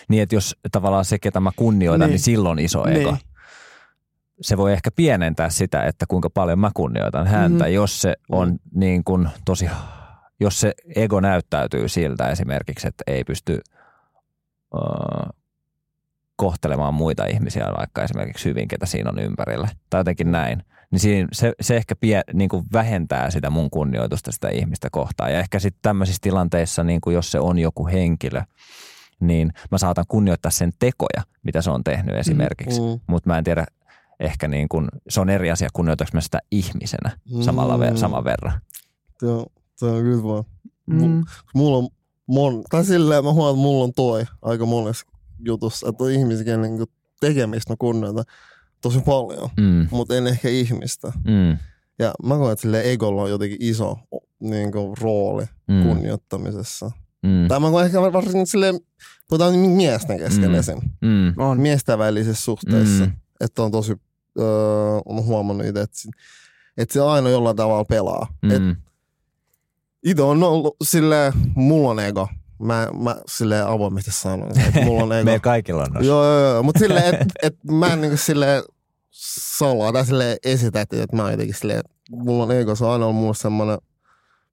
[0.08, 2.20] niin, että jos tavallaan se, ketä mä kunnioitan, niin, Niin.
[2.20, 3.10] silloin iso ego.
[3.10, 3.20] Niin.
[4.40, 7.72] Se voi ehkä pienentää sitä, että kuinka paljon mä kunnioitan häntä, Mhm.
[7.74, 9.66] jos se on niin kuin tosi,
[10.40, 13.60] jos se ego näyttäytyy siltä esimerkiksi, että ei pysty
[14.74, 15.28] äh,
[16.36, 21.28] kohtelemaan muita ihmisiä vaikka esimerkiksi hyvin, ketä siinä on ympärillä tai jotenkin näin, niin siinä,
[21.32, 25.32] se, se ehkä pie, niin kuin vähentää sitä mun kunnioitusta sitä ihmistä kohtaan.
[25.32, 28.42] Ja ehkä sitten tämmöisissä tilanteissa, niin kuin jos se on joku henkilö,
[29.20, 32.80] niin mä saatan kunnioittaa sen tekoja, mitä se on tehnyt esimerkiksi.
[32.80, 33.00] Mm.
[33.06, 33.66] Mutta mä en tiedä,
[34.20, 37.82] ehkä niin kuin, se on eri asia, kunnioitanko mä sitä ihmisenä samalla Mm.
[37.82, 38.60] ver- saman verran.
[39.22, 39.46] Joo,
[39.80, 40.44] toi on kyllä vaan.
[40.86, 41.24] Mm.
[41.54, 41.88] Mulla on
[42.26, 45.06] mon, tai silleen mä huomaan, että mulla on toi aika monessa
[45.44, 46.86] jutussa, että on ihmisiä, kenen niin
[47.20, 48.24] tekemistä mä kunnioitan
[48.80, 51.12] tosi paljon, Mm, mutta en ehkä ihmistä.
[51.24, 51.58] mm,
[51.98, 53.98] Ja mä koen, että sille egolla on jotenkin iso
[54.40, 56.90] niin kuin, rooli mm, kunnioittamisessa.
[57.22, 57.48] Mm.
[57.48, 58.80] Tai mä koen ehkä varsinkin silleen,
[59.28, 60.54] puhutaan miesten kesken Mm.
[60.54, 60.78] esim.
[61.02, 61.34] Mm.
[61.42, 61.60] On.
[61.60, 63.04] Miesten välisissä suhteissa.
[63.06, 63.12] Mm.
[63.40, 63.96] Että on tosi,
[64.38, 64.46] öö,
[65.06, 65.98] on huomannut itse, että,
[66.76, 68.26] että se aina jollain tavalla pelaa.
[68.42, 68.50] Mm.
[68.50, 68.78] Et.
[70.04, 72.28] Itse on ollut silleen, mulla on ego.
[72.62, 75.24] Mä, mä silleen avoimesti sanon, että mulla on ego.
[75.24, 76.04] Meillä kaikilla on.
[76.04, 76.62] Joo, joo, joo.
[76.62, 78.62] Mutta silleen, että et mä en niinku silleen
[79.56, 82.74] salaa tai silleen esitä, että et mä oon jotenkin silleen, mulla on ego.
[82.74, 83.78] Se on aina ollut mulle semmoinen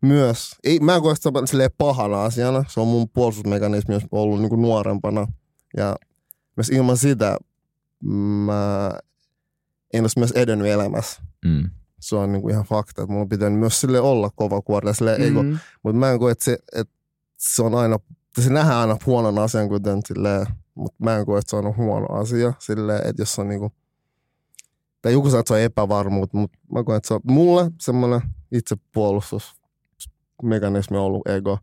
[0.01, 2.63] myös, ei, mä en koe sitä silleen pahana asiana.
[2.67, 5.27] Se on mun puolustusmekanismi, jos ollut niinku nuorempana.
[5.77, 5.95] Ja
[6.57, 7.37] myös ilman sitä
[7.99, 8.91] mä
[9.93, 11.21] en olisi myös edennyt elämässä.
[11.45, 11.69] Mm.
[12.05, 15.43] Se on niinku ihan fakta, että mulla pitänyt myös sille olla kova kuorta silleen ego.
[15.43, 15.57] Mm.
[15.83, 16.93] Mutta mä en koe, että se, että
[17.37, 17.97] se on aina,
[18.41, 22.05] se nähdään aina huonon asian, kuten silleen, mutta mä en koe, että se on huono
[22.05, 22.53] asia.
[22.59, 23.71] Silleen, että jos on niinku,
[25.01, 28.21] tai joku sanoo, että se on epävarmuutta, mutta mä koen, että se on mulle semmoinen
[28.51, 31.59] itsepuolustusmekanismi on ollut ego.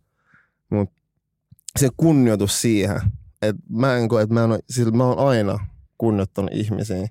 [0.71, 0.95] Mutta
[1.79, 3.01] se kunnioitus siihen,
[3.43, 5.67] että mä en koe, että mä, en ole, sillä mä oon aina
[5.99, 7.09] kunnioittanut ihmisiä.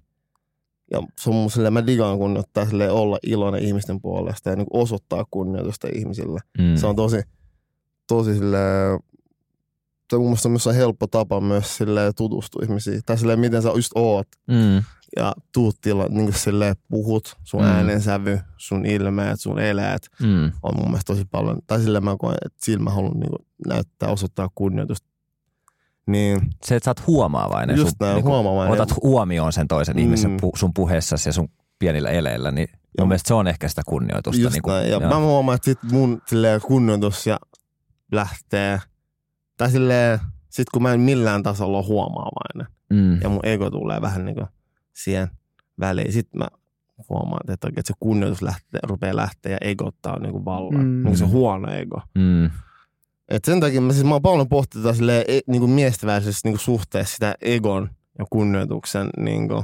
[0.91, 4.67] Ja se on mun silleen, mä digaan kunnioittaa silleen olla iloinen ihmisten puolesta ja niin
[4.73, 6.39] osoittaa kunnioitusta ihmisille.
[6.57, 6.75] Mm.
[6.75, 7.21] Se on tosi,
[8.07, 8.57] tosi sille
[10.11, 13.01] se mun mielestä on myös helppo tapa myös sille tutustua ihmisiin.
[13.05, 14.83] Tai silleen, miten sä just oot Mm.
[15.15, 17.67] ja tuut tila, niin kuin silleen, puhut, sun Mm.
[17.67, 20.51] äänensävy, sun ilmeet, sun eleet Mm.
[20.63, 21.59] on mun mielestä tosi paljon.
[21.67, 25.07] Tai silleen mä koen, että sillä mä haluan niin kuin, näyttää, osoittaa kunnioitusta.
[26.11, 27.77] Niin, Se, että sä oot huomaavainen.
[27.77, 28.81] just näin, niinku, huomaavainen.
[28.81, 30.01] Otat huomioon sen toisen Mm.
[30.01, 32.79] ihmisen pu, sun puheessasi ja sun pienillä eleillä, niin Joo.
[32.99, 34.41] mun mielestä se on ehkä sitä kunnioitusta.
[34.41, 34.85] Just niinku, näin.
[34.89, 35.09] Ja joo.
[35.09, 37.39] mä huomaan, että sit mun silleen, kunnioitus ja
[38.11, 38.79] lähtee,
[39.57, 40.19] tai silleen,
[40.49, 43.21] sit kun mä en millään tasolla ole huomaavainen, mm.
[43.21, 44.47] ja mun ego tulee vähän niin kuin
[44.93, 45.27] siihen
[45.79, 46.13] väliin.
[46.13, 46.47] Sitten mä
[47.09, 50.81] huomaan, että oikein se kunnioitus lähtee, rupeaa lähteä ja ego ottaa niin kuin vallan.
[50.85, 50.87] Mm.
[50.87, 51.03] Mm.
[51.03, 52.01] Niin se huono ego.
[52.15, 52.49] Mm.
[53.31, 56.07] Et sen takia mä, siis mä oon paljon pohtinut tätä silleen, e, niin kuin miesten
[56.07, 57.89] välisessä niin kuin suhteessa sitä egon
[58.19, 59.63] ja kunnioituksen niin kuin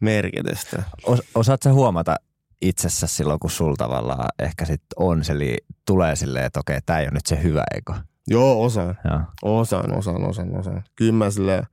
[0.00, 0.82] merkitystä.
[1.06, 2.16] Os, osaat sä huomata
[2.62, 7.04] itsessä silloin, kun sulla tavallaan ehkä sit on eli tulee silleen, että okei, tää ei
[7.04, 7.94] ole nyt se hyvä ego.
[8.26, 8.98] Joo, osaan.
[9.04, 9.20] Joo.
[9.42, 10.84] Osaan, osaan, osaan, osaan.
[10.96, 11.66] Kyllä mä silleen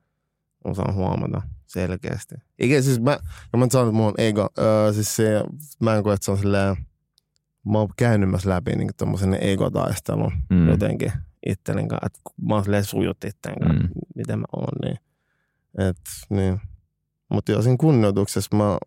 [0.64, 2.36] osaan huomata selkeästi.
[2.60, 3.20] Eikä siis mä,
[3.54, 4.50] ja mä sanon, että mulla on ego.
[4.60, 5.44] Öö, siis se,
[5.80, 6.78] mä en koe, että se on silleen,
[7.66, 10.68] mä oon käynyt myös läpi niin tommosen egotaistelun Mm.
[10.70, 11.12] jotenkin
[11.46, 12.06] itteni kanssa.
[12.06, 13.90] Että kun mä oon silleen sujut itteni kanssa, Mm.
[14.16, 14.98] miten mä oon, niin.
[15.90, 15.98] Et,
[16.30, 16.62] niin.
[17.30, 18.78] Mutta joo, siinä kunnioituksessa mä,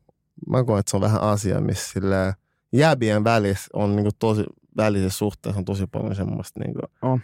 [0.49, 2.33] mä koen, että se on vähän asia, missä silleen,
[2.73, 4.45] jäbien välissä on niinku tosi,
[4.77, 7.21] välisessä suhteessa on tosi paljon semmoista niinku, On.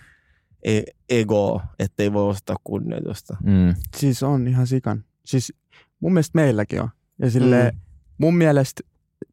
[0.62, 3.36] e- egoa, ettei voi ostaa kunnioitusta.
[3.42, 3.74] Mm.
[3.96, 5.04] Siis on ihan sikan.
[5.24, 5.52] Siis
[6.00, 6.88] mun mielestä meilläkin on.
[7.18, 7.80] Ja silleen, Mm.
[8.18, 8.82] mun mielestä,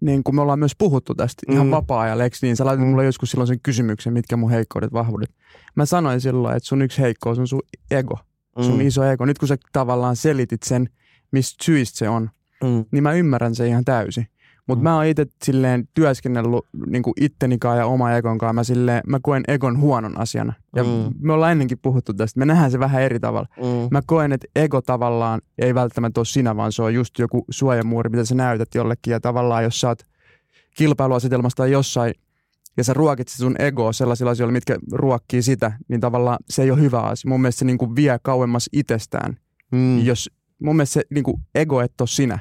[0.02, 1.72] niin kuin me ollaan myös puhuttu tästä ihan Mm.
[1.72, 2.56] vapaa-ajalla, eikö niin?
[2.56, 2.90] Sä laitit Mm.
[2.90, 5.30] mulle joskus silloin sen kysymyksen, mitkä mun heikkoudet, vahvuudet.
[5.76, 8.18] Mä sanoin silloin, että sun yksi heikkous on sun ego,
[8.62, 8.88] sun Mm.
[8.88, 9.26] iso ego.
[9.26, 10.90] Nyt kun sä tavallaan selitit sen,
[11.32, 12.30] mistä syistä se on,
[12.64, 12.86] Mm.
[12.92, 14.28] niin mä ymmärrän sen ihan täysin.
[14.68, 14.84] Mutta Mm.
[14.84, 18.56] mä oon itse silleen työskennellyt niin ittenikaan ja oma egonkaan.
[18.56, 20.54] Mä, silleen, mä koen egon huonon asiana.
[20.76, 20.90] Ja Mm.
[21.20, 22.40] me ollaan ennenkin puhuttu tästä.
[22.40, 23.48] Me nähdään se vähän eri tavalla.
[23.58, 23.88] Mm.
[23.92, 28.10] Mä koen, että ego tavallaan ei välttämättä ole sinä, vaan se on just joku suojamuuri,
[28.10, 29.12] mitä sä näytät jollekin.
[29.12, 30.00] Ja tavallaan, jos sä oot
[30.78, 32.14] kilpailuasetelmassa tai jossain,
[32.78, 36.82] ja sä ruokit sun egoa sellaisilla asioilla, mitkä ruokkii sitä, niin tavallaan se ei ole
[36.82, 37.30] hyvä asia.
[37.30, 39.38] Mun mielestä se niin kuin vie kauemmas itsestään.
[39.72, 40.00] Mm.
[40.06, 40.30] Jos,
[40.64, 42.40] mun mielestä se niin kuin ego et ole sinä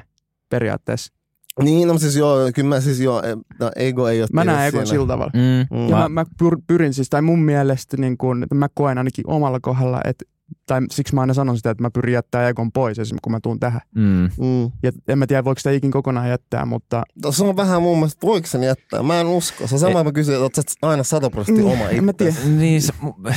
[0.49, 1.13] periaatteessa.
[1.63, 3.21] Niin, no siis joo, kyllä mä siis joo,
[3.59, 4.85] no, ego ei ole Mä näen egon siinä.
[4.85, 5.31] sillä tavalla.
[5.33, 5.77] Mm.
[5.77, 5.89] Mm.
[5.89, 8.97] Ja Mä- mä, mä pyr, pyrin siis, tai mun mielestä, niin kun, että mä koen
[8.97, 10.25] ainakin omalla kohdalla, että,
[10.65, 13.39] tai siksi mä aina sanon sitä, että mä pyrin jättää egon pois, esimerkiksi kun mä
[13.43, 13.81] tuun tähän.
[13.95, 14.29] Mm.
[14.37, 14.71] Mm.
[14.83, 17.97] Ja en mä tiedä, voiko sitä ikin kokonaan jättää, mutta No, se on vähän mun
[17.97, 19.03] mielestä, voiko sen jättää?
[19.03, 19.67] Mä en usko.
[19.67, 22.33] Se on sama, mä kysyn, että oot aina 100 prosenttia Niin, oma en mä tiedä.
[22.57, 22.93] Niin, se,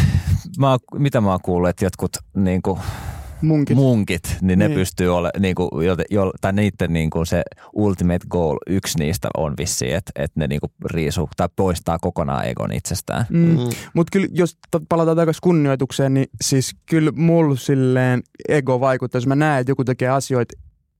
[0.58, 3.17] mä, mitä mä oon kuullut, että jotkut niinku, munkin.
[3.42, 4.78] Munkit, niin ne Niin.
[4.78, 9.92] pystyy ole, niinku, jote, jo, tai niiden niinku, se ultimate goal, yksi niistä on vissi,
[9.92, 13.26] että et ne niinku riisuu tai poistaa kokonaan egon itsestään.
[13.30, 13.38] Mm.
[13.38, 13.56] Mm.
[13.94, 14.56] Mutta kyllä, jos
[14.88, 19.84] palataan takaisin kunnioitukseen, niin siis kyllä mulla silleen ego vaikuttaa, jos mä näen, että joku
[19.84, 20.54] tekee asioita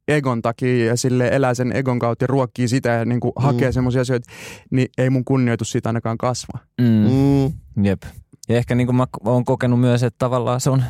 [0.09, 3.33] egon takia ja sille elää sen egon kautta ja ruokkii sitä ja niin Mm.
[3.37, 4.31] hakee semmoisia asioita,
[4.70, 6.59] niin ei mun kunnioitus siitä ainakaan kasva.
[6.81, 6.87] Mm.
[6.87, 7.85] Mm.
[7.85, 8.03] Jep.
[8.48, 10.83] Ja ehkä niin kuin mä oon kokenut myös, että tavallaan se on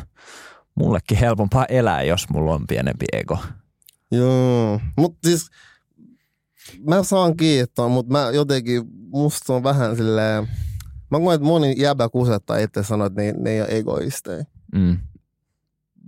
[0.79, 3.37] mullekin helpompaa elää, jos mulla on pienempi ego.
[4.11, 5.47] Joo, mutta siis
[6.87, 10.47] mä saan kiittää, mutta mä jotenkin, musta on vähän silleen,
[11.11, 14.43] mä koen, että moni jäbä kusettaa itse sanoa, että ne, ne ei ole egoisteja.
[14.75, 14.97] Mm.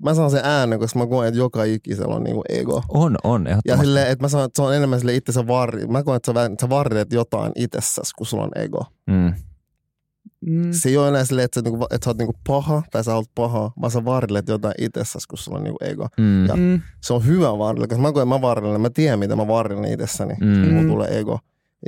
[0.03, 2.83] Mä saan sen äänen, koska mä koen, että joka ikisellä on niinku ego.
[2.89, 5.87] On, on, Ja silleen, että mä sanon, että se on enemmän sille itsensä varri.
[5.87, 8.85] Mä koen, että sä, vähän- sä varret jotain itsessäsi, kun sulla on ego.
[9.07, 9.33] Mm.
[10.45, 10.71] Mm.
[10.71, 13.15] se ei ole enää silleen, että sä, niinku, että sä oot niinku paha tai sä
[13.15, 16.07] oot paha, vaan sä varjelet jotain itsessäsi, kun sulla on niinku ego.
[16.17, 16.45] Mm.
[16.45, 16.81] Ja- Mm.
[17.01, 20.33] Se on hyvä varjella, koska mä koen, mä varjelen, mä tiedän, mitä mä varjelen itsessäni,
[20.41, 20.47] Mm.
[20.47, 20.73] mm.
[20.73, 21.39] mulla tulee ego.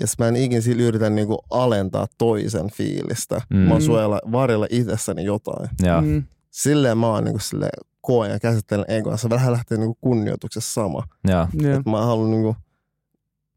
[0.02, 3.42] Ja mä en ikin sillä yritä niinku alentaa toisen fiilistä.
[3.50, 3.58] Mm.
[3.58, 5.70] Mä suojella, varjella itsessäni jotain.
[5.84, 6.02] Joo.
[6.02, 6.24] Mm.
[6.52, 9.18] Silleen mä oon niinku silleen, koen ja käsittelen egoa.
[9.18, 11.04] Se vähän lähtee niinku kunnioituksessa sama.
[11.28, 11.48] Joo.
[11.54, 11.80] Joo.
[11.80, 12.56] Et mä haluan niinku,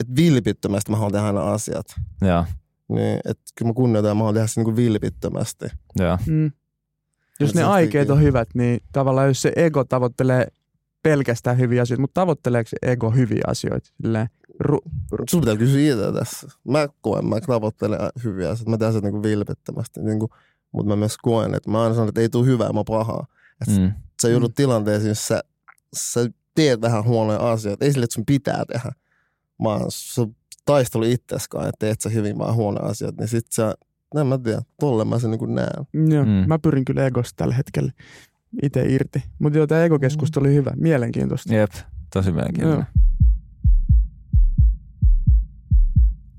[0.00, 1.86] että vilpittömästi mä haluan tehdä aina asiat.
[2.22, 2.44] Joo.
[2.88, 5.66] Niin, että kyllä mä kunnioitan ja mä haluan tehdä se niinku vilpittömästi.
[5.98, 6.18] Joo.
[6.26, 6.52] Mm.
[7.40, 10.46] Jos Et ne aikeet on hyvät, niin tavallaan jos se ego tavoittelee
[11.02, 13.90] pelkästään hyviä asioita, mutta tavoitteleeko se ego hyviä asioita?
[14.02, 14.28] Silleen,
[14.60, 14.80] ru,
[15.30, 16.48] Sun pitää kysyä itse tässä.
[16.68, 18.70] Mä koen, mä tavoittelen hyviä asioita.
[18.70, 20.00] Mä teen sen niinku vilpittömästi.
[20.00, 20.30] Niinku,
[20.72, 23.26] mutta mä myös koen, että mä aina sanon, että ei tule hyvää, mä pahaa.
[23.60, 23.92] Et Mm.
[24.22, 25.42] Sä joudut tilanteeseen, jossa sä,
[25.94, 27.84] sä teet vähän huonoja asioita.
[27.84, 28.92] Ei sille, että sun pitää tehdä.
[29.62, 30.26] Vaan sä
[30.66, 33.22] taistelu itseskaan, että teet sä hyvin vaan huonoja asioita.
[33.22, 33.74] Niin sit sä,
[34.20, 35.86] en mä tiedä, tolle mä sen niinku näen.
[36.12, 36.30] joo, Mm.
[36.30, 37.92] Mä pyrin kyllä egosta tällä hetkellä
[38.62, 39.22] itse irti.
[39.38, 41.54] Mutta joo, tämä egokeskustelu oli hyvä, mielenkiintoista.
[41.54, 41.72] Jep.
[42.12, 42.86] Tosi mielenkiintoinen.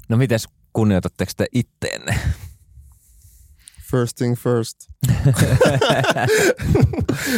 [0.10, 2.20] No mites kunnioitatteko te itteenne?
[3.92, 4.78] First thing first.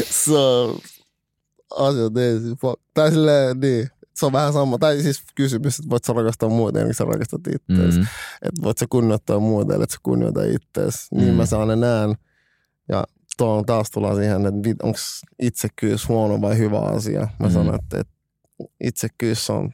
[0.26, 0.78] so,
[1.78, 2.82] asiat ei siis fuck.
[2.94, 3.90] Tai silleen, niin.
[4.20, 4.78] Se on vähän sama.
[4.78, 7.98] Tai siis kysymys, että voit sä rakastaa muita ennen kuin sä rakastat itseäsi.
[8.00, 8.08] Mm.
[8.42, 11.16] Että voit sä kunnioittaa muita, että sä kunnioita itseäsi.
[11.16, 11.36] Niin Mm.
[11.36, 12.16] mä saan ne näen.
[12.90, 13.04] Ja
[13.38, 15.00] tuolla taas tullaan siihen, että onko
[15.42, 17.28] itsekkyys huono vai hyvä asia.
[17.40, 17.54] Mä Mm.
[17.54, 18.14] sanon, että, että
[18.84, 19.72] itsekkyys on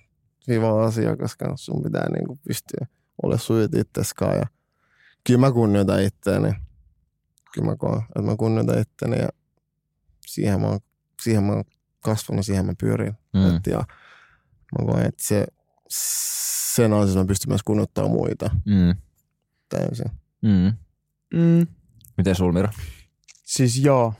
[0.47, 2.87] hyvä asia, koska sun pitää niinku pystyä
[3.23, 4.35] olemaan sujut itseskaan.
[4.35, 4.45] Ja
[5.27, 6.53] kyllä mä kunnioitan itseäni.
[7.53, 9.29] Kyllä mä koen, että mä kunnioitan itseäni ja
[10.27, 10.79] siihen mä oon,
[11.21, 11.63] siihen mä oon
[11.99, 13.13] kasvanut, siihen mä pyrin.
[13.33, 13.55] Mm.
[13.55, 13.83] Et, ja
[14.79, 15.47] mä koen, että se,
[16.75, 18.95] sen ansiosta mä pystyn myös kunnioittamaan muita Mm.
[19.69, 20.11] täysin.
[20.41, 20.73] Mm.
[21.33, 21.67] Mm.
[22.17, 22.69] Miten sul, Miro?
[23.43, 24.13] Siis joo,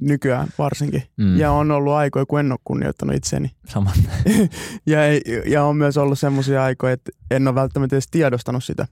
[0.00, 1.02] nykyään varsinkin.
[1.16, 1.36] Mm.
[1.38, 3.50] Ja on ollut aikoja, kun en ole kunnioittanut itseni.
[3.72, 3.92] Sama.
[4.86, 8.86] Ja, ei, ja on myös ollut semmoisia aikoja, että en ole välttämättä edes tiedostanut sitä.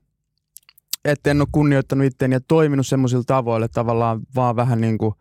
[1.04, 5.14] Että en ole kunnioittanut itseäni ja toiminut semmoisilla tavoilla, että tavallaan vaan vähän niin kuin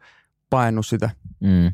[0.49, 1.71] painut sitä Mm.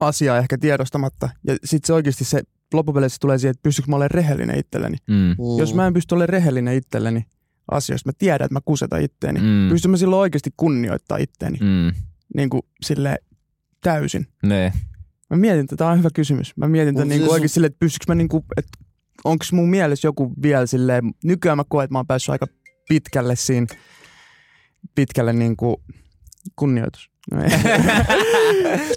[0.00, 1.28] Asiaa ehkä tiedostamatta.
[1.46, 4.96] Ja sitten se oikeasti se loppupeleissä tulee siihen, että pystyykö mä olemaan rehellinen itselleni.
[5.08, 5.30] Mm.
[5.58, 7.26] Jos mä en pysty olemaan rehellinen itselleni
[7.70, 9.40] asioista, mä tiedän, että mä kusetan itteeni.
[9.40, 9.68] Mm.
[9.70, 11.92] Pystyn mä silloin oikeasti kunnioittaa itteeni Mm.
[12.36, 13.18] niin kuin sille
[13.80, 14.26] täysin.
[14.42, 14.72] Ne.
[15.30, 16.56] Mä mietin, että tämä on hyvä kysymys.
[16.56, 18.78] Mä mietin tätä niin siis- oikeasti silleen, että pystyykö mä niin kuin, että
[19.24, 22.46] onko mun mielessä joku vielä silleen, nykyään mä koen, että mä oon päässyt aika
[22.88, 23.66] pitkälle siinä,
[24.94, 25.76] pitkälle niin kuin
[26.56, 27.10] kunnioitus.
[27.32, 27.50] No ei.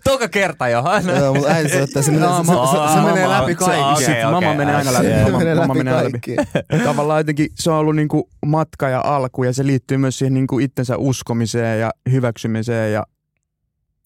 [0.03, 0.83] Toka kerta jo.
[1.19, 3.55] Joo, mutta äiti sanoi, että se menee, No, se, se, mä- se, se menee läpi
[3.55, 4.03] kaikki.
[4.03, 5.07] okei, Mamma okei, menee aina läpi.
[5.23, 6.11] Mamma- menee mamma läpi menee läpi.
[6.11, 6.35] kaikki.
[6.83, 10.33] Tavallaan jotenkin se on ollut niin kuin matka ja alku ja se liittyy myös siihen
[10.33, 13.03] niin kuin itsensä uskomiseen ja hyväksymiseen ja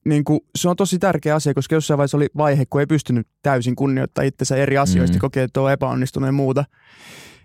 [0.05, 3.27] niin kuin, se on tosi tärkeä asia, koska jossain vaiheessa oli vaihe, kun ei pystynyt
[3.41, 5.17] täysin kunnioittaa itsensä eri asioista, Mm.
[5.17, 5.21] mm.
[5.21, 6.65] kokee, että on epäonnistunut ja muuta.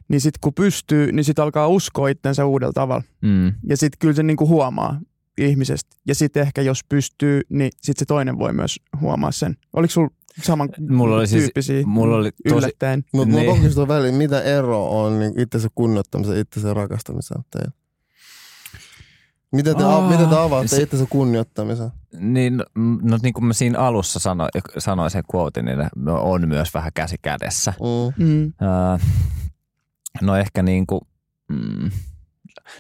[0.09, 3.03] Niin sitten kun pystyy, niin sitten alkaa uskoa itsensä uudella tavalla.
[3.23, 3.47] Mm.
[3.47, 5.01] Ja sitten kyllä se niinku huomaa
[5.39, 5.97] ihmisestä.
[6.07, 9.57] Ja sitten ehkä jos pystyy, niin sitten se toinen voi myös huomaa sen.
[9.73, 10.11] Oliko sulla
[10.43, 13.05] saman Mulla oli siis- tyyppisiä mulla oli tosi- yllättäen?
[13.13, 13.61] Mutta Niin.
[13.75, 17.71] mulla väliin, mitä ero on niin itsensä kunnioittamisen ja itsensä rakastamisen teillä?
[19.53, 21.91] Miten te, miten te avaatte Se- itsensä kunnioittamisen?
[22.19, 22.65] Niin, no,
[23.03, 27.17] no niin kuin mä siinä alussa sanoin, sanoin sen quotein, niin on myös vähän käsi
[27.23, 27.75] kädessä.
[28.19, 28.25] Mm.
[28.27, 28.53] Mm.
[30.23, 31.01] No ehkä niin kuin,
[31.49, 31.91] mm,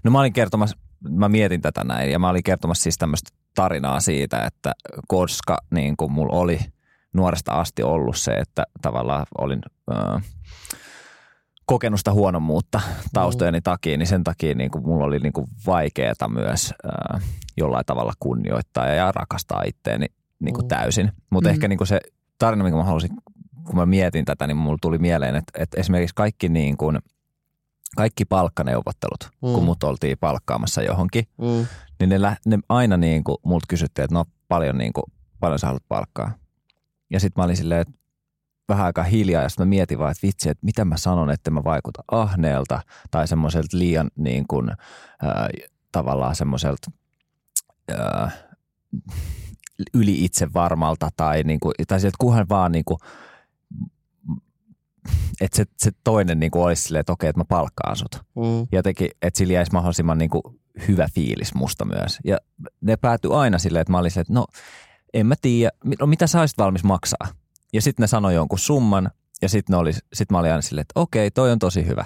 [0.04, 0.76] no mä olin kertomassa,
[1.08, 4.72] mä mietin tätä näin ja mä olin kertomassa siis tämmöistä tarinaa siitä, että
[5.08, 6.58] koska niin kuin mulla oli
[7.12, 9.60] nuoresta asti ollut se, että tavallaan olin
[9.90, 10.18] öö,
[11.66, 12.80] kokenut sitä huonommuutta
[13.12, 17.20] taustojeni takia, niin sen takia niin kuin mulla oli niin kuin vaikeaa myös öö,
[17.56, 20.06] jollain tavalla kunnioittaa ja rakastaa itteeni
[20.40, 20.68] niin kuin Mm.
[20.68, 21.12] täysin.
[21.30, 21.52] Mutta Mm.
[21.54, 22.00] ehkä niin kuin se
[22.38, 23.10] tarina, minkä mä halusin
[23.66, 26.98] kun mä mietin tätä, niin mulla tuli mieleen, että, että esimerkiksi kaikki, niin kuin,
[27.96, 29.52] kaikki palkkaneuvottelut, mm.
[29.52, 31.66] kun mut oltiin palkkaamassa johonkin, Mm.
[32.00, 35.04] niin ne, lä- ne aina niin kuin, multa kysyttiin, että no paljon, niin kuin,
[35.40, 36.30] paljon sä haluat palkkaa.
[37.10, 37.94] Ja sitten mä olin silleen, että
[38.68, 41.50] vähän aikaa hiljaa ja sitten mä mietin vaan, että vitsi, että mitä mä sanon, että
[41.50, 44.70] mä vaikuta ahneelta tai semmoiselta liian niin kuin,
[45.22, 45.48] ää,
[45.92, 46.90] tavallaan semmoiselta
[47.98, 48.30] ää,
[49.94, 52.98] yli itsevarmalta tai, niin kuin, tai sieltä kunhan vaan niin kuin,
[55.40, 58.14] että se, se toinen niin kuin olisi silleen, että okei, että mä palkkaan sut.
[58.14, 58.66] Mm.
[58.72, 60.42] Jotenkin, että sillä jäisi mahdollisimman niin kuin
[60.88, 62.18] hyvä fiilis musta myös.
[62.24, 62.38] Ja
[62.80, 64.46] ne päätyi aina silleen, että mä olisin, että no
[65.14, 67.28] en mä tiedä, no mitä sä olisit valmis maksaa?
[67.72, 69.10] Ja sitten ne sanoi jonkun summan
[69.42, 69.76] ja sitten
[70.12, 72.04] sit mä olin aina silleen, että okei, toi on tosi hyvä.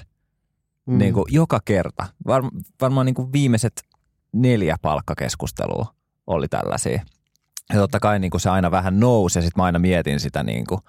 [0.87, 0.99] Mm.
[0.99, 2.07] Niin kuin joka kerta.
[2.27, 2.43] Var,
[2.81, 3.83] varmaan niin kuin viimeiset
[4.33, 5.95] neljä palkkakeskustelua
[6.27, 7.03] oli tällaisia.
[7.73, 10.43] Ja totta kai niin kuin se aina vähän nousi ja sitten mä aina mietin sitä
[10.43, 10.81] niin kuin,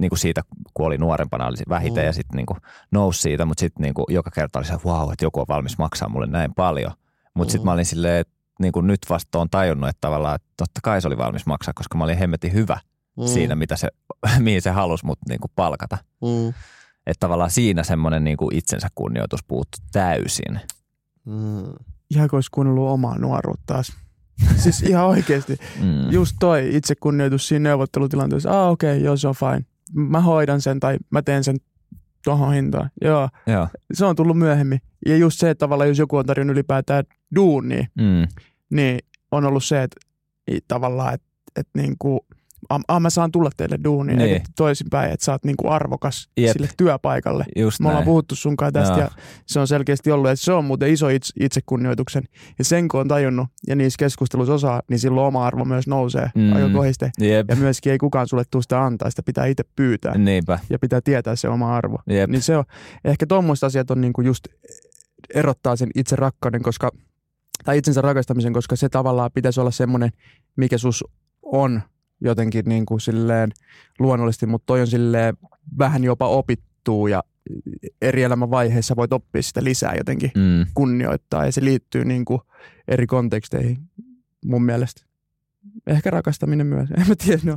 [0.00, 0.42] niin kuin siitä,
[0.74, 2.06] kun oli nuorempana, oli vähiten mm.
[2.06, 2.58] ja sitten niin kuin
[2.90, 5.46] nousi siitä, mutta sitten niin kuin joka kerta oli se, että wow, että joku on
[5.48, 6.92] valmis maksaa mulle näin paljon.
[7.34, 7.52] Mutta mm.
[7.52, 10.80] sitten mä olin silleen, että niin kuin nyt vasta on tajunnut, että tavallaan että totta
[10.82, 12.80] kai se oli valmis maksaa, koska mä olin hemmetin hyvä
[13.16, 13.26] mm.
[13.26, 13.88] siinä, mitä se,
[14.38, 15.98] mihin se halusi mut niin kuin palkata.
[16.22, 16.48] Mm.
[17.06, 20.60] Että tavallaan siinä semmoinen niin kuin itsensä kunnioitus puuttu täysin.
[21.24, 21.72] Mm.
[22.10, 23.92] Ihan kuin olisi kuunnellut omaa nuoruutta taas.
[24.56, 25.58] siis ihan oikeasti.
[25.80, 26.10] Mm.
[26.10, 28.62] Just toi itsekunnioitus siinä neuvottelutilanteessa.
[28.62, 29.64] Ah okei, okay, joo se on fine.
[29.92, 31.56] Mä hoidan sen tai mä teen sen
[32.24, 32.90] tuohon hintaan.
[33.02, 33.28] Joo.
[33.46, 33.68] Joo.
[33.92, 34.80] Se on tullut myöhemmin.
[35.06, 38.28] Ja just se, että tavallaan jos joku on tarjonnut ylipäätään duunia, mm.
[38.70, 38.98] niin
[39.30, 40.00] on ollut se, että
[40.68, 41.26] tavallaan, että,
[41.56, 42.20] että niin kuin–
[42.88, 44.32] ah, mä saan tulla teille duuniin, niin.
[44.32, 46.52] eikä toisinpäin, että sä oot niinku arvokas Jep.
[46.52, 47.44] sille työpaikalle.
[47.56, 47.90] Just Me näin.
[47.90, 49.00] ollaan puhuttu sunkaan tästä ja.
[49.00, 49.10] ja
[49.46, 52.22] se on selkeästi ollut, että se on muuten iso itse, itsekunnioituksen.
[52.58, 56.30] Ja sen kun on tajunnut ja niissä keskusteluissa osaa, niin silloin oma arvo myös nousee
[56.34, 56.52] mm.
[56.52, 57.10] aika kohiste.
[57.20, 57.50] Jep.
[57.50, 60.18] Ja myöskin ei kukaan sulle tule sitä antaa, sitä pitää itse pyytää.
[60.18, 60.58] Niinpä.
[60.70, 61.98] Ja pitää tietää se oma arvo.
[62.06, 62.30] Jep.
[62.30, 62.64] Niin se on,
[63.04, 64.44] ehkä tuommoista asiat on niinku just
[65.34, 66.90] erottaa sen itse rakkauden, koska
[67.64, 70.10] tai itsensä rakastamisen, koska se tavallaan pitäisi olla semmoinen,
[70.56, 71.04] mikä sus
[71.42, 71.82] on
[72.20, 73.52] jotenkin niin kuin silleen
[73.98, 75.36] luonnollisesti, mutta toi on silleen
[75.78, 77.22] vähän jopa opittuu ja
[78.02, 80.66] eri elämänvaiheissa voit oppia sitä lisää jotenkin mm.
[80.74, 82.40] kunnioittaa ja se liittyy niin kuin
[82.88, 83.78] eri konteksteihin
[84.44, 85.02] mun mielestä.
[85.86, 87.42] Ehkä rakastaminen myös, en mä tiedä.
[87.44, 87.56] No.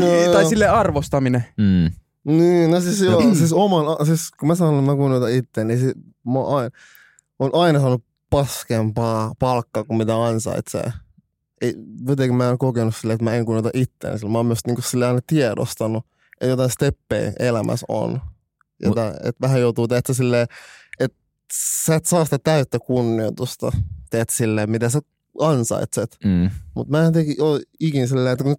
[0.00, 0.32] no.
[0.32, 1.44] tai sille arvostaminen.
[1.56, 1.90] Mm.
[2.36, 5.78] Niin, no siis joo, siis oman, siis kun mä sanon, että mä kunnioitan itse, niin
[5.78, 6.70] siis mä oon aina,
[7.38, 10.92] on aina saanut paskempaa palkkaa kuin mitä ansaitsee
[12.06, 14.18] jotenkin mä en kokenut silleen, että mä en kunnioita itseäni.
[14.18, 18.20] Sillä mä oon myös niin kuin aina tiedostanut, että jotain steppejä elämässä on.
[18.82, 20.46] Jota, Mut, että vähän joutuu tehdä silleen,
[21.00, 21.18] että
[21.86, 23.72] sä et saa sitä täyttä kunnioitusta,
[24.10, 25.00] teet silleen, mitä sä
[25.40, 26.16] ansaitset.
[26.24, 26.50] Mm.
[26.74, 28.56] Mutta mä en jotenkin ole ikinä silleen, että kun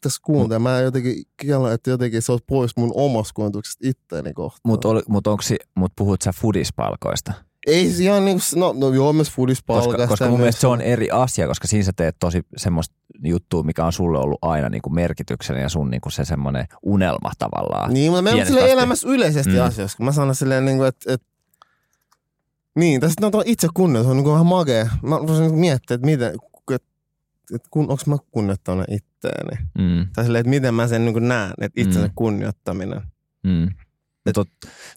[0.00, 4.60] tässä kuuntelen, mä jotenkin kiellon, että jotenkin se olisi pois mun omasta kunnioituksesta itteeni kohtaan.
[4.64, 5.26] Mutta mut
[5.74, 7.32] mut puhut sä fudispalkoista?
[7.66, 9.96] Ei se ihan niin kuin, no, no joo, myös foodispalkasta.
[9.96, 13.62] Koska, koska mun mielestä se on eri asia, koska siinä sä teet tosi semmoista juttua,
[13.62, 17.32] mikä on sulle ollut aina niin kuin merkityksellinen ja sun niin kuin se semmoinen unelma
[17.38, 17.92] tavallaan.
[17.92, 19.62] Niin, mutta meillä on sille elämässä yleisesti mm.
[19.62, 21.26] asioissa, kun mä sanon silleen, niin kuin, että, että
[22.76, 24.88] niin, tässä on itse kunnioitus, on niin kuin vähän magea.
[25.02, 26.34] Mä voisin niin miettiä, että miten,
[26.74, 26.86] että,
[27.54, 29.66] että kun, onko mä kunnioittanut itteeni.
[29.78, 30.06] Mm.
[30.14, 32.12] Tai silleen, että miten mä sen niin näen, että itsensä mm.
[32.14, 33.00] kunnioittaminen.
[33.42, 33.68] Mm.
[34.32, 34.48] Tot,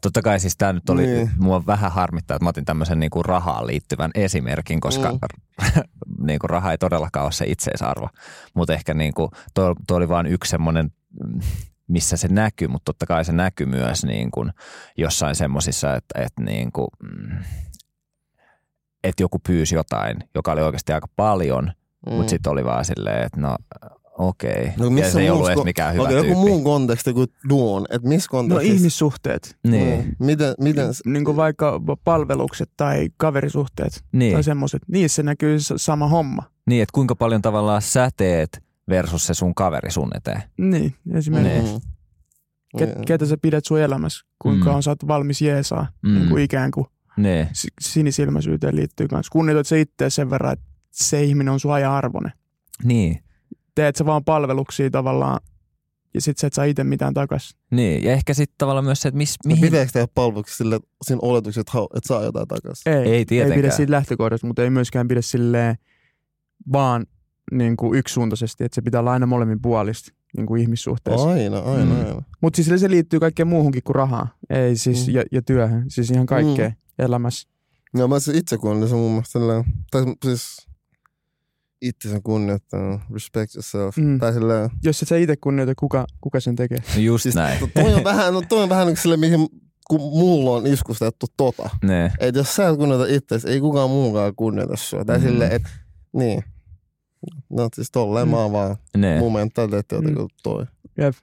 [0.01, 1.31] totta kai siis tämä nyt oli, niin.
[1.37, 5.19] mua vähän harmittaa, että mä otin tämmöisen niin kuin rahaan liittyvän esimerkin, koska mm.
[6.27, 8.09] niin kuin raha ei todellakaan ole se itseisarvo.
[8.53, 10.91] Mutta ehkä niin kuin, toi, toi oli vain yksi semmoinen,
[11.87, 14.51] missä se näkyy, mutta totta kai se näkyy myös niin kuin
[14.97, 17.37] jossain semmoisissa, että, että, niin kuin, mm,
[19.03, 21.71] että joku pyysi jotain, joka oli oikeasti aika paljon,
[22.05, 22.13] mm.
[22.13, 23.55] mutta sitten oli vaan silleen, että no
[24.19, 24.51] Okei.
[24.51, 24.71] Okay.
[24.77, 26.29] No, missä se ei ollut edes mikään hyvä okay, tyyppi.
[26.29, 27.85] joku muun konteksti kuin duon.
[27.89, 28.73] Et missä no, kontekstissa?
[28.73, 29.57] No ihmissuhteet.
[29.67, 30.05] Niin.
[30.05, 30.25] Mm.
[30.25, 30.89] Miten, miten?
[31.05, 34.33] Niin kuin vaikka palvelukset tai kaverisuhteet niin.
[34.33, 34.81] tai semmoiset.
[34.87, 36.43] Niissä näkyy sama homma.
[36.65, 40.43] Niin, että kuinka paljon tavallaan sä teet versus se sun kaveri sun eteen.
[40.57, 41.73] Niin, esimerkiksi.
[41.73, 41.81] Mm.
[42.77, 43.01] Ket, mm.
[43.05, 44.75] ketä sä pidät sun elämässä, kuinka mm.
[44.75, 46.13] on sä oot valmis jeesaa, mm.
[46.13, 46.85] niin kuin ikään kuin
[47.17, 47.47] niin.
[47.81, 49.31] sinisilmäisyyteen liittyy kanssa.
[49.31, 52.31] Kunnioitat se itse sen verran, että se ihminen on sun ajan arvoinen.
[52.83, 53.23] Niin
[53.79, 55.39] teet sä vaan palveluksia tavallaan
[56.13, 57.55] ja sit sä et saa itse mitään takas.
[57.71, 59.61] Niin, ja ehkä sitten tavallaan myös se, että mis, mihin...
[59.61, 62.81] Pitääkö tehdä palveluksia sille, siinä oletuksessa, että, että saa jotain takas?
[62.85, 63.51] Ei, ei, tietenkään.
[63.51, 65.75] ei pidä siitä lähtökohdasta, mutta ei myöskään pidä silleen
[66.71, 67.05] vaan
[67.51, 71.29] niin kuin yksisuuntaisesti, että se pitää olla aina molemmin puolista niin kuin ihmissuhteessa.
[71.29, 71.99] Aina, aina, mm.
[71.99, 72.21] aina.
[72.41, 74.27] Mutta siis se liittyy kaikkeen muuhunkin kuin rahaan.
[74.49, 75.13] Ei siis, mm.
[75.13, 75.85] ja, ja työhön.
[75.87, 77.05] Siis ihan kaikkeen mm.
[77.05, 77.49] elämässä.
[77.93, 80.68] Joo, mä itse kun se mun mielestä sellainen, tai siis
[81.81, 83.97] itsensä kunnioittanut, respect yourself.
[83.97, 84.19] Mm.
[84.19, 86.77] Tai sillä, Jos et sä itse kunnioita, kuka, kuka sen tekee?
[86.95, 87.59] No just siis, näin.
[87.73, 89.47] Toi on vähän, no, toi on vähän niin sille, mihin
[89.89, 91.69] kun mulla on iskustettu tota.
[91.83, 92.11] Ne.
[92.19, 95.05] Et jos sä et kunnioita itse, ei kukaan muukaan kunnioita sua.
[95.05, 95.23] Tai mm.
[95.23, 95.69] silleen, että
[96.13, 96.43] niin.
[97.49, 98.31] No siis tolleen mm.
[98.31, 99.19] mä oon vaan ne.
[99.19, 100.27] mun mentaliteetti jotenkin mm.
[100.43, 100.65] toi.
[100.97, 101.15] Jep.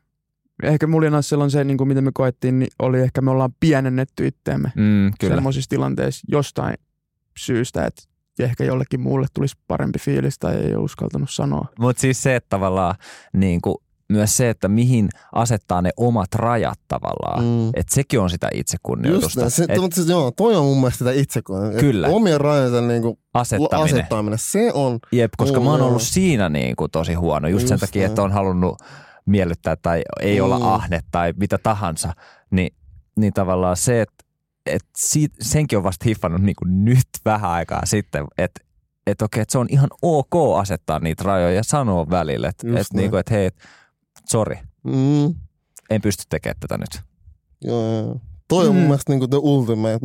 [0.62, 1.07] Ehkä mulla
[1.42, 5.12] on se, niin kuin mitä me koettiin, niin oli ehkä me ollaan pienennetty itteemme mm,
[5.21, 6.77] sellaisissa tilanteissa jostain
[7.38, 8.03] syystä, että
[8.38, 11.66] ja ehkä jollekin muulle tulisi parempi fiilis tai ei ole uskaltanut sanoa.
[11.78, 12.94] Mutta siis se, että tavallaan
[13.32, 13.76] niin kuin
[14.08, 17.44] myös se, että mihin asettaa ne omat rajat tavallaan.
[17.44, 17.68] Mm.
[17.68, 19.40] Että sekin on sitä itsekunnioitusta.
[19.40, 21.80] Just se, et, mutta siis, joo, toi on mun mielestä sitä itsekunnioitusta.
[21.80, 22.08] Kyllä.
[22.08, 23.84] Omien rajojensa niin kuin asettaminen.
[23.84, 24.38] asettaminen.
[24.38, 24.98] Se on...
[25.12, 27.48] Jep, koska mm, mä oon ollut siinä niin kuin tosi huono.
[27.48, 28.78] Just, just sen takia, että on halunnut
[29.26, 30.44] miellyttää tai ei mm.
[30.44, 32.12] olla ahne tai mitä tahansa.
[32.50, 32.74] Niin,
[33.16, 34.25] niin tavallaan se, että
[34.67, 38.60] et siitä, senkin on vasta hiffannut niin kuin nyt vähän aikaa sitten, että
[39.06, 42.87] et okei, että se on ihan ok asettaa niitä rajoja ja sanoa välillä, että et
[42.94, 43.56] niinku, et hei, et,
[44.29, 45.35] sorry, Mm,
[45.90, 47.00] en pysty tekemään tätä nyt.
[47.60, 48.21] joo, joo.
[48.48, 48.79] Toi on Mm.
[48.79, 49.98] mun mielestä niinku the ultimate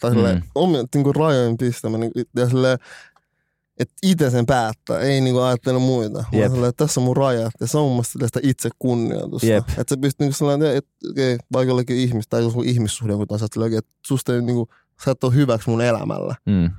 [0.00, 0.42] tai silleen, Mm.
[0.54, 2.78] omien niinku rajojen pistäminen ja silleen,
[3.78, 6.18] että itse sen päättää, ei niinku ajattele muita.
[6.32, 6.40] Jep.
[6.40, 9.46] Vaan silleen, että tässä on mun rajat ja se on mun mielestä itse kunnioitusta.
[9.46, 9.68] Jep.
[9.68, 13.42] Että sä pystyt niinku sellainen, että okei, vaikka jollakin ihmistä tai on ihmissuhde joku taas,
[13.42, 13.60] että
[14.06, 14.68] susta ei niinku,
[15.04, 16.34] sä et ole hyväksi mun elämällä.
[16.46, 16.70] Mm.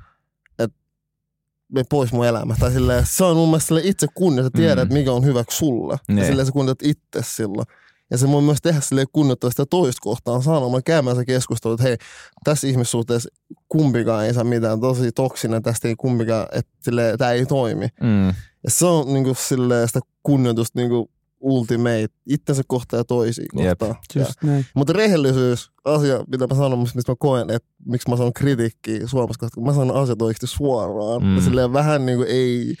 [1.72, 2.60] mene pois mun elämästä.
[2.60, 4.94] Tai silleen, se on mun mielestä itse kunnia, sä tiedät, Mm.
[4.94, 5.96] mikä on hyväksi sulle.
[6.08, 6.18] Niin.
[6.18, 7.66] Ja silleen sä kunnioitat itse silloin.
[8.10, 11.82] Ja se voi myös tehdä sille kunnioittaa sitä toista kohtaan sanomalla käymään se keskustelu, että
[11.84, 11.96] hei,
[12.44, 13.28] tässä ihmissuhteessa
[13.68, 16.72] kumpikaan ei saa mitään tosi toksinen, tästä ei kumpikaan, että
[17.18, 17.88] tämä ei toimi.
[18.00, 18.26] Mm.
[18.64, 21.10] Ja se on niinku silleen sitä kunnioitusta niinku
[21.40, 23.78] ultimate, itsensä kohtaan ja toisia Jep.
[23.78, 23.96] kohtaan.
[24.14, 29.06] Ja, mutta rehellisyys, asia, mitä mä sanon, mistä mä koen, että miksi mä sanon kritiikkiä
[29.06, 31.22] Suomessa, koska mä sanon asiat oikeasti suoraan.
[31.22, 31.36] Mm.
[31.36, 32.74] Ja silleen vähän niin kuin ei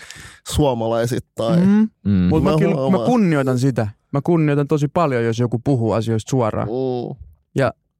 [0.48, 1.60] suomalaisittain.
[1.60, 1.88] Mm.
[2.04, 2.10] Mm.
[2.12, 2.28] Mm.
[2.28, 2.56] Mutta mä,
[2.90, 3.88] Mä mä kunnioitan sitä.
[4.12, 6.68] Mä kunnioitan tosi paljon, jos joku puhuu asioista suoraan.
[6.68, 7.16] Mm.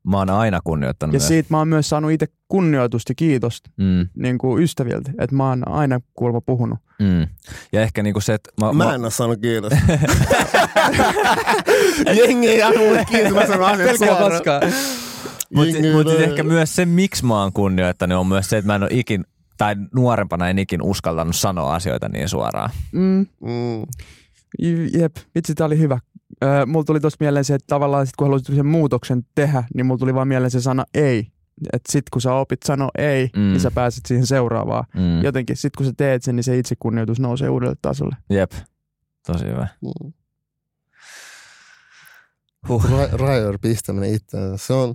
[0.07, 1.29] Mä oon aina kunnioittanut Ja myös.
[1.29, 4.09] siitä mä oon myös saanut itse kunnioitusta ja kiitosta Mm.
[4.17, 6.79] niin kuin ystäviltä, että mä oon aina kuulemma puhunut.
[6.99, 7.27] Mm.
[7.73, 9.73] Ja ehkä niinku se, että mä, Mä en ole sanonut kiitos.
[12.17, 14.33] Jengi ei anna mulle kiitos, mä sanon asiat suoraan.
[15.55, 18.67] Mutta Jengi mut ei- ehkä myös se, miksi mä oon kunnioittanut, on myös se, että
[18.67, 19.25] mä en ole ikin,
[19.59, 22.71] tai nuorempana en ikin uskaltanut sanoa asioita niin suoraan.
[22.93, 23.27] Mm.
[23.41, 23.81] Mm.
[24.99, 25.99] Jep, vitsi, tää oli hyvä.
[26.45, 29.87] Öö, mulla tuli tosta mieleen se, että tavallaan sit kun haluaisit sen muutoksen tehdä, niin
[29.87, 31.27] mulla tuli vaan mieleen se sana ei.
[31.73, 33.43] Että sit kun sä opit sanoa ei, Mm.
[33.43, 33.49] mm.
[33.49, 34.85] niin sä pääset siihen seuraavaan.
[34.95, 35.23] Mm.
[35.23, 38.17] Jotenkin sit kun sä teet sen, niin se itsekunnioitus nousee uudelle tasolle.
[38.31, 38.53] Jep,
[39.27, 39.69] tosi hyvä.
[39.83, 40.13] Mm.
[42.69, 42.85] Huh.
[42.85, 44.95] Ra- rajojen pistäminen itseensä, se on,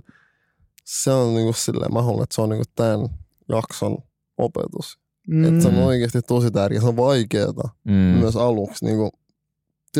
[0.84, 3.00] se on niinku silleen, mä haluan, että se on niinku tämän
[3.48, 3.98] jakson
[4.38, 4.98] opetus.
[5.28, 5.44] Mm.
[5.44, 7.92] Että se on oikeasti tosi tärkeä, se on vaikeeta Mm.
[7.92, 8.18] mm.
[8.18, 9.10] myös aluksi niinku,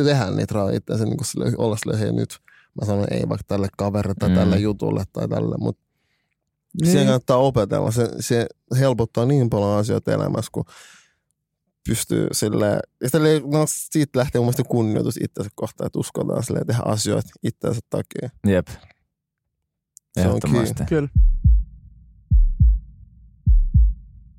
[0.05, 2.39] tehdä niitä rajoja itseensä, niinku sille, olla silleen, hei nyt
[2.81, 4.35] mä sanon ei vaikka tälle kaverille tai Mm.
[4.35, 6.83] tälle jutulle tai tälle, mutta niin.
[6.83, 6.91] niin.
[6.93, 7.91] siihen kannattaa opetella.
[7.91, 8.47] Se, se
[8.79, 10.65] helpottaa niin paljon asioita elämässä, kun
[11.89, 16.67] pystyy silleen, ja silleen, no siitä lähtee mun mielestä kunnioitus itsensä kohtaan, että uskotaan silleen
[16.67, 18.31] tehdä asioita itsensä takia.
[18.47, 18.69] Jep.
[18.69, 20.85] Se on Ehdottomasti.
[20.89, 21.09] Kyllä.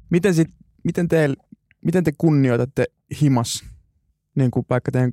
[0.10, 0.48] Miten, sit,
[0.84, 1.30] miten, te,
[1.86, 2.86] miten te kunnioitatte
[3.22, 3.64] himas,
[4.36, 5.12] niin kuin vaikka teidän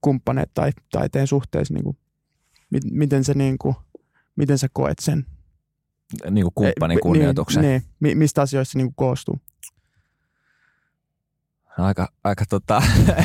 [0.00, 1.96] kumppaneet tai, tai teidän suhteessa, niin kuin,
[2.70, 3.74] mit, miten, se, niin kuin,
[4.36, 5.26] miten sä koet sen?
[6.30, 7.62] Niin kuin kumppanin Eh, kunnioituksen.
[7.62, 9.40] Niin, niin, mi- mistä asioista se niin kuin koostuu?
[11.78, 12.76] Aika, aika, tota,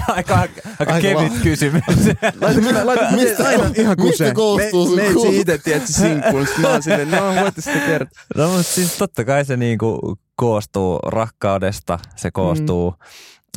[0.07, 1.84] aika, aika, Aika kevyt la- kysymys.
[2.41, 4.36] Laita, laita, Mistä- aina ihan mistä kuseen.
[4.36, 6.47] koostuu me, me itse itse tiedät sinkkuun.
[6.61, 8.21] Mä oon silleen, no voitte sitten kertoa.
[8.36, 12.93] No mutta siis totta kai se niinku koostuu rakkaudesta, se koostuu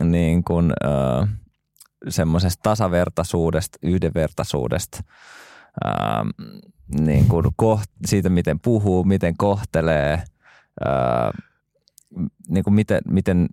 [0.01, 0.11] mm.
[0.11, 1.29] niin kuin, äh,
[2.09, 4.99] semmoisesta tasavertaisuudesta, yhdenvertaisuudesta,
[5.87, 5.93] äh,
[7.01, 10.13] niin kuin koht, siitä miten puhuu, miten kohtelee,
[10.87, 11.33] äh,
[12.49, 13.49] niin kuin miten, miten,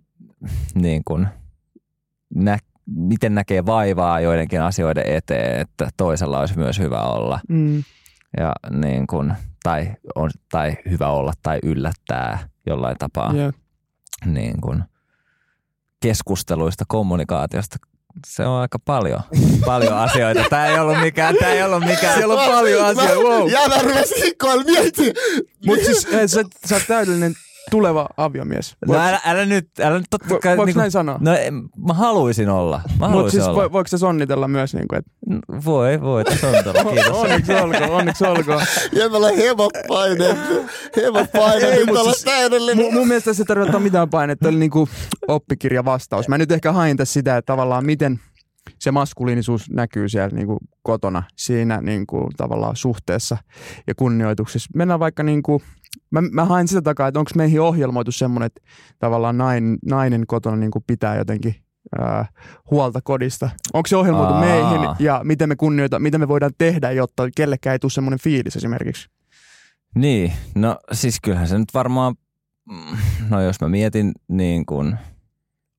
[0.74, 1.26] niin kuin
[2.34, 7.84] nä, miten näkee vaivaa joidenkin asioiden eteen, että toisella olisi myös hyvä olla Mm.
[8.36, 9.32] ja niin kuin,
[9.62, 13.54] tai, on, tai hyvä olla tai yllättää jollain tapaa Yeah.
[14.24, 14.82] niin kuin,
[16.02, 17.76] keskusteluista, kommunikaatiosta.
[18.26, 19.20] Se on aika paljon,
[19.66, 20.44] paljon asioita.
[20.50, 22.18] Tämä ei ollut mikään, tämä ei ollut mikään.
[22.18, 23.50] Siellä on paljon asioita, wow.
[23.50, 24.64] Ja mä rupesin hikoilla.
[25.66, 27.34] Mutta siis sä, sä oot täydellinen
[27.70, 28.76] tuleva aviomies.
[28.86, 30.56] No älä, älä nyt, älä nyt totta Vo, kai.
[30.56, 31.18] voiko niinku- näin sanoa?
[31.20, 32.76] No en- mä haluaisin olla.
[32.76, 33.62] Mä Mutta haluaisin siis olla.
[33.64, 35.10] vo, voiko se onnitella myös, niin kuin, että
[35.64, 36.84] Voi, voi, tässä on tuolla.
[36.92, 37.16] Kiitos.
[37.16, 38.62] onneksi olkoon, onneksi olkoon.
[39.12, 40.54] Olen hieman painettu.
[40.96, 41.66] Hieman painettu.
[41.66, 42.76] Ei, olla siis- täydellinen.
[42.84, 44.88] Mun, mun mielestä se ei tarvitse mitään painetta, oli niinku
[45.28, 46.28] oppikirja vastaus.
[46.28, 48.20] Mä nyt ehkä hain tässä sitä, että tavallaan miten
[48.78, 53.36] se maskuliinisuus näkyy siellä niinku kotona siinä niinku tavallaan suhteessa
[53.86, 54.70] ja kunnioituksessa.
[54.74, 55.62] Mennään vaikka niinku,
[56.10, 58.60] mä, mä hain sitä takaa, että onko meihin ohjelmoitu semmoinen, että
[58.98, 61.54] tavallaan nainen, nainen kotona niinku pitää jotenkin
[61.98, 62.26] ää,
[62.70, 63.50] huolta kodista.
[63.72, 64.40] Onko se ohjelmoitu Aa.
[64.40, 68.56] meihin ja miten me kunnioita, mitä me voidaan tehdä, jotta kellekään ei tule semmoinen fiilis
[68.56, 69.08] esimerkiksi?
[69.94, 72.14] Niin, no siis kyllähän se nyt varmaan,
[72.68, 72.96] mm,
[73.30, 74.96] no jos mä mietin niin kuin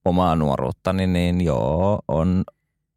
[0.06, 2.44] omaa nuoruuttani, niin joo, on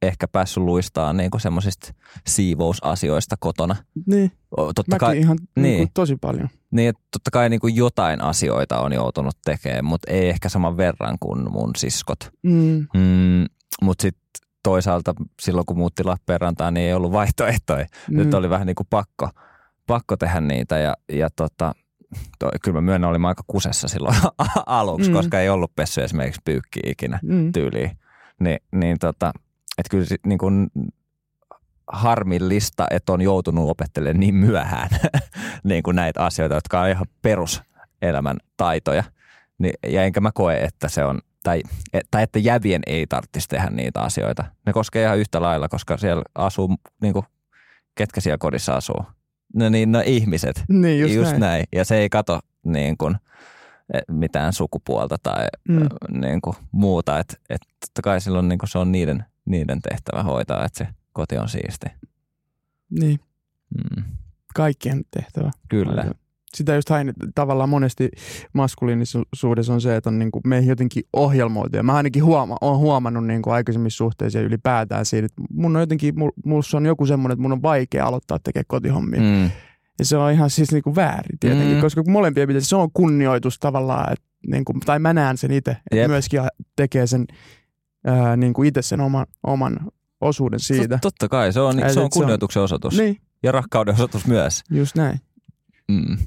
[0.03, 1.93] ehkä päässyt luistaa niin kuin semmoisista
[2.27, 3.77] siivousasioista kotona.
[4.07, 5.63] Niin, Totta mäkin kai, ihan niin.
[5.63, 6.49] niinku, tosi paljon.
[6.71, 11.17] Niin, totta kai niin kuin jotain asioita on joutunut tekemään, mutta ei ehkä saman verran
[11.21, 12.31] kuin mun siskot.
[12.43, 12.87] Mm.
[12.97, 13.45] Mm,
[13.83, 14.23] mutta sitten
[14.63, 17.87] toisaalta silloin kun muutti Lappeenrantaan, niin ei ollut vaihtoehtoja.
[18.09, 18.35] Nyt Mm.
[18.39, 19.31] oli vähän niin kuin pakko,
[19.87, 21.73] pakko tehdä niitä ja, ja tota,
[22.39, 24.17] toi, kyllä mä myönnän, olin aika kusessa silloin
[24.67, 25.17] aluksi, Mm.
[25.17, 27.53] koska ei ollut pessy esimerkiksi pyykkiä ikinä Mm.
[27.53, 27.91] tyyliin.
[28.41, 29.33] Ni, niin tota,
[29.79, 30.69] että kyllä sit niin kuin
[31.93, 34.89] harmillista, että on joutunut opettelemaan niin myöhään
[35.65, 39.05] niin kuin näitä asioita, jotka on ihan peruselämän taitoja.
[39.59, 41.63] Niin, ja enkä mä koe, että se on, tai,
[42.11, 44.45] tai että jävien ei tarvitsisi tehdä niitä asioita.
[44.67, 47.25] Ne koskee ihan yhtä lailla, koska siellä asuu, niin kuin,
[47.95, 49.05] ketkä siellä kodissa asuu?
[49.55, 50.65] No niin, no ihmiset.
[50.69, 51.41] Niin, just, Just näin.
[51.41, 51.65] näin.
[51.73, 53.17] Ja se ei kato niin kuin,
[53.95, 55.77] eh, mitään sukupuolta tai Mm.
[55.77, 56.21] mm.
[56.21, 57.19] niin kuin, muuta.
[57.19, 60.87] Että et, totta kai silloin niin kuin se on niiden, niiden tehtävä hoitaa, että se
[61.21, 61.87] koti on siisti.
[63.01, 63.21] Niin,
[63.75, 64.03] Mm.
[64.55, 65.51] kaikkien tehtävä.
[65.69, 66.05] Kyllä.
[66.55, 68.09] Sitä just hain, että tavallaan monesti
[68.53, 71.77] maskuliinisuudessa on se, että on niin kuin meihin jotenkin ohjelmoitu.
[71.77, 75.77] Ja mä ainakin huoma, olen huomannut niin kuin aikaisemmissa suhteissa ja ylipäätään siitä, että mun
[75.77, 79.21] on jotenkin, mul- mulla on joku semmoinen, että mun on vaikea aloittaa tekemään kotihommia.
[79.21, 79.51] Mm.
[79.99, 81.81] Ja se on ihan siis niin kuin väärin tietenkin, mm.
[81.81, 85.71] Koska molempia pitäisi, se on kunnioitus tavallaan, että niin kuin, tai mä näen sen itse,
[85.71, 86.09] että Jep.
[86.11, 86.41] myöskin
[86.77, 87.27] tekee sen
[88.07, 89.77] ää, niin kuin itse sen oman, oman
[90.21, 90.95] osuuden siitä.
[90.97, 92.99] Tot- Totta kai, se on, Et se on se on- kunnioituksen osoitus.
[92.99, 94.63] Niin, Ja rakkauden osoitus myös.
[94.71, 95.21] just näin.
[95.89, 96.19] Mm.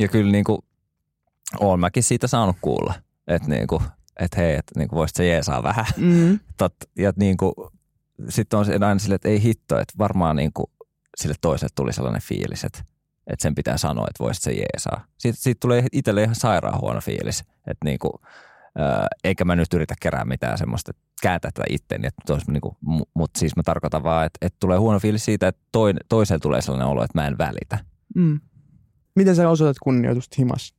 [0.00, 0.58] Ja kyllä niin kuin,
[1.60, 2.94] oon mäkin siitä saanut kuulla,
[3.26, 3.82] että niin kuin,
[4.20, 5.86] että hei, että niin voisit se jeesaa vähän.
[5.96, 6.38] Mm.
[6.58, 7.52] Tot, ja niin kuin,
[8.28, 10.66] sitten on aina silleen, että ei hitto, että varmaan niin kuin,
[11.16, 12.78] sille toiselle tuli sellainen fiilis, että,
[13.26, 15.04] että sen pitää sanoa, että voisit se jeesaa.
[15.18, 18.12] Siitä, siitä tulee itselle ihan sairaan huono fiilis, että niin kuin,
[18.78, 22.60] ää, eikä mä nyt yritä kerää mitään semmoista, että kääntää tätä itteeni, että tois, niin
[22.60, 22.76] kuin,
[23.14, 26.62] mutta siis mä tarkoitan vaan, että, että tulee huono fiilis siitä, että toin, toiselle tulee
[26.62, 27.78] sellainen olo, että mä en välitä.
[28.14, 28.40] Mm.
[29.16, 30.74] Miten sä osoitat kunnioitusta himassa?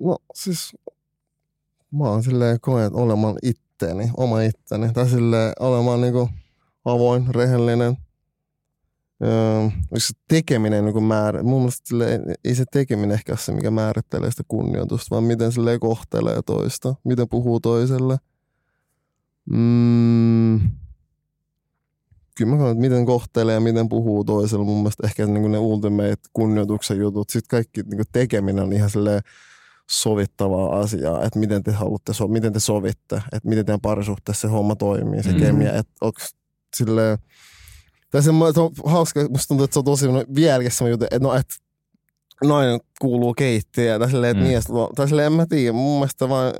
[0.00, 0.76] No siis
[1.90, 4.92] mä oon silleen koen, että olemaan itteeni, oma itteni.
[4.92, 6.28] Tai silleen olemaan niinku
[6.84, 7.96] avoin, rehellinen.
[9.22, 9.68] Öö,
[9.98, 14.30] se tekeminen niin määrä, mun mielestä silleen, ei se tekeminen ehkä ole se, mikä määrittelee
[14.30, 18.16] sitä kunnioitusta, vaan miten silleen kohtelee toista, miten puhuu toiselle.
[19.50, 20.60] Mm,
[22.36, 25.58] kyllä mä koen, että miten kohtelee ja miten puhuu toiselle, mun mielestä ehkä niin ne
[25.58, 27.30] ultimate kunnioituksen jutut.
[27.30, 29.20] Sitten kaikki niin tekeminen on ihan silleen
[29.90, 34.52] sovittavaa asiaa, että miten te haluatte, so, miten te sovitte, että miten teidän parisuhteessa se
[34.52, 35.38] homma toimii, se Mm.
[35.38, 36.20] kemia, että onko
[36.76, 37.18] silleen,
[38.10, 41.04] tai se, se on hauska, musta tuntuu, että se on tosi no, vieläkin semmoinen juttu,
[41.04, 41.54] että no, että
[42.44, 44.48] nainen kuuluu keittiöön, tai silleen, että mm.
[44.48, 44.64] mies,
[44.96, 46.52] tai silleen, en mä tiedä, mun mielestä vaan,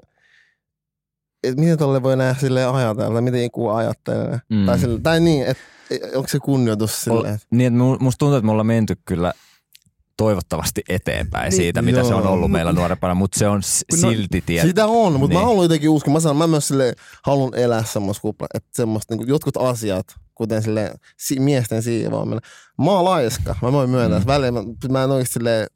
[1.48, 4.66] että miten tolle voi nähdä silleen ajatella, miten joku ajattelee, Mm.
[4.66, 5.62] tai, sille, tai niin, että
[6.14, 9.32] onko se kunnioitus silleen, että Niin, että mu- musta tuntuu, että me ollaan menty kyllä
[10.16, 12.32] toivottavasti eteenpäin Niin, siitä, mitä se on joo.
[12.32, 13.60] ollut meillä nuorempana, mutta se on
[13.92, 14.68] no- silti tietty.
[14.68, 15.38] Sitä on, mutta Niin.
[15.40, 16.12] mä haluan jotenkin uskoa.
[16.14, 20.62] Mä sanon, mä myös sille haluan elää semmoista kupla, että semmoista niin jotkut asiat, kuten
[20.62, 22.40] sille si- miesten siivoaminen.
[22.84, 24.26] Mä oon laiska, mä voin myöntää, Mm.
[24.26, 25.66] väliin mä, mä en oikeasti silleen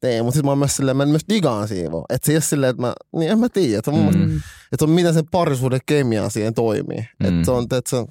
[0.00, 2.04] tee, mutta sitten mä oon myös silleen, mä en myös digaan siivoa.
[2.08, 4.36] Että se ei ole silleen, että mä, niin en mä tiedä, että, mm.
[4.72, 7.08] Että on miten sen parisuuden kemia siihen toimii.
[7.20, 7.28] Mm.
[7.28, 8.06] Että se on, että se on,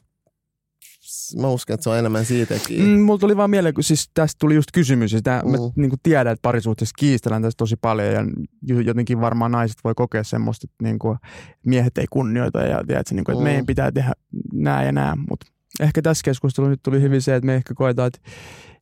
[1.42, 2.82] mä uskon, että se on enemmän siitäkin.
[2.86, 5.52] Mm, mulla tuli vaan mieleen, kun siis tästä tuli just kysymys, ja sitä mm.
[5.52, 8.26] mä niin tiedän, että parisuhteessa kiistellään tästä tosi paljon, ja
[8.62, 11.18] jo- jotenkin varmaan naiset voi kokea semmoista, että niin kuin,
[11.66, 13.50] miehet ei kunnioita, ja tiedätkö, niin kuin, että Mm.
[13.50, 14.14] meidän pitää tehdä
[14.54, 15.48] nää ja nää, mutta
[15.80, 18.20] ehkä tässä keskustelussa nyt tuli hyvin se, että me ehkä koetaan, että,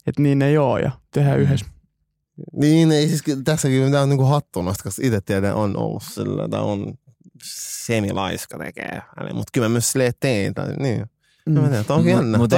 [0.07, 1.43] että niin ei ole, ja tehdään mm.
[1.43, 1.65] yhdessä.
[2.53, 6.61] Niin, ei siis tässäkin tämä on niinku hattunasta, koska itse tiedän on ollut sillä, tai
[6.61, 6.93] on
[7.83, 9.01] semilaiska tekee.
[9.33, 10.53] Mutta kyllä mä myös silleen teen.
[10.53, 11.05] Tai, niin.
[11.45, 11.53] Mm.
[11.53, 12.37] Mä tiedän, että on Mut- jännä.
[12.37, 12.51] mut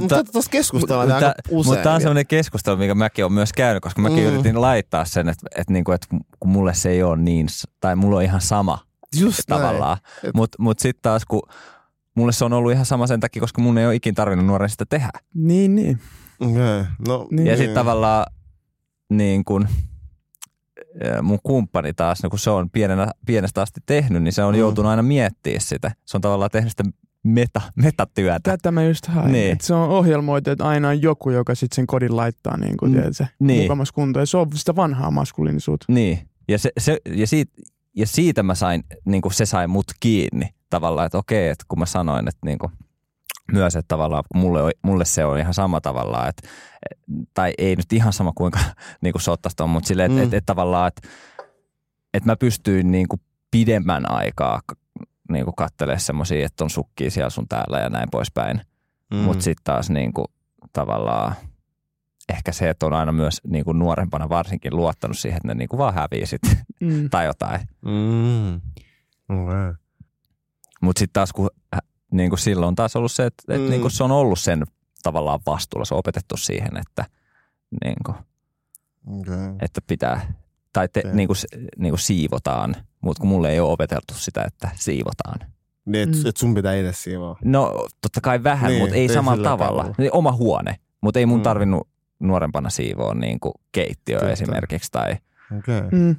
[0.00, 1.70] Mutta tuossa keskustellaan Mutta- aika usein.
[1.70, 4.24] Mutta tämä on sellainen keskustelu, mikä mäkin olen myös käynyt, koska mäkin Mm.
[4.24, 6.06] yritin laittaa sen, että, että, niinku, että
[6.40, 7.46] kun mulle se ei ole niin,
[7.80, 8.78] tai mulla on ihan sama
[9.20, 9.96] Just tavallaan.
[10.34, 11.42] Mutta mut sitten taas, kun
[12.14, 14.70] mulle se on ollut ihan sama sen takia, koska mun ei ole ikin tarvinnut nuoren
[14.70, 15.10] sitä tehdä.
[15.34, 16.00] Niin, niin.
[16.40, 16.84] Okay.
[17.08, 17.46] No, Niin.
[17.46, 18.26] Ja sitten tavallaan
[19.16, 19.68] niin kun,
[21.04, 24.54] ää, mun kumppani taas, no kun se on pienenä, pienestä asti tehnyt, niin se on
[24.54, 24.60] Mm.
[24.60, 25.90] joutunut aina miettimään sitä.
[26.04, 26.84] Se on tavallaan tehnyt sitä
[27.24, 28.40] meta, metatyötä.
[28.50, 29.32] Tätä mä just hain.
[29.32, 29.56] Niin.
[29.60, 32.94] Se on ohjelmoitu, että aina on joku, joka sitten sen kodin laittaa niin kuin, Mm.
[32.98, 33.62] tiedätkö, Niin.
[33.62, 34.26] mukamas kuntoon.
[34.26, 35.86] Se on sitä vanhaa maskuliinisuutta.
[35.88, 37.52] Niin, ja, se, se, ja, siitä,
[37.96, 41.78] ja siitä mä sain, niin kuin se sai mut kiinni tavallaan, että okei, että kun
[41.78, 42.72] mä sanoin, että niin kuin,
[43.52, 46.48] myös, että tavallaan mulle, on- mulle se on ihan sama tavallaan, että,
[47.34, 48.58] tai ei nyt ihan sama kuinka
[49.02, 50.24] niin kuin se ottaisi tuon, mutta silleen, että, Mm.
[50.24, 51.08] että, että tavallaan, että,
[52.14, 54.60] että mä pystyin niin kuin pidemmän aikaa
[55.30, 58.60] niin kuin katselemaan semmoisia, että on sukkia siellä sun täällä ja näin poispäin.
[59.10, 59.16] Mm.
[59.18, 60.26] Mutta sitten taas niin kuin,
[60.72, 61.34] tavallaan
[62.28, 65.68] ehkä se, että on aina myös niin kuin nuorempana varsinkin luottanut siihen, että ne niin
[65.68, 66.40] kuin vaan hävii sit,
[66.80, 67.08] Mm.
[67.10, 67.60] tai jotain.
[67.84, 68.54] Mm.
[69.42, 69.74] Okay.
[70.80, 71.50] Mutta sitten taas kun
[72.12, 73.70] niin kuin silloin on taas ollut se, että, että Mm.
[73.70, 74.64] niin kuin se on ollut sen
[75.02, 77.04] tavallaan vastuulla, se on opetettu siihen, että,
[77.84, 78.16] niin kuin,
[79.20, 79.54] Okay.
[79.62, 80.32] että pitää,
[80.72, 81.14] tai te, Teet.
[81.14, 81.36] niin kuin,
[81.78, 85.38] niin kuin siivotaan, mutta kun mulle ei ole opeteltu sitä, että siivotaan.
[85.84, 86.26] Niin, että Mm.
[86.26, 87.38] et sun pitää itse siivoa.
[87.44, 89.68] No totta kai vähän, Niin, mutta ei samalla tavalla.
[89.82, 89.94] tavalla.
[89.98, 91.42] Niin, Oma huone, mutta ei mun Mm.
[91.42, 91.88] tarvinnut
[92.20, 94.32] nuorempana siivoa niin kuin keittiö Totta.
[94.32, 94.88] esimerkiksi.
[94.92, 95.16] Tai,
[95.58, 95.78] Okei.
[95.78, 95.88] Okay.
[95.98, 96.16] Mm.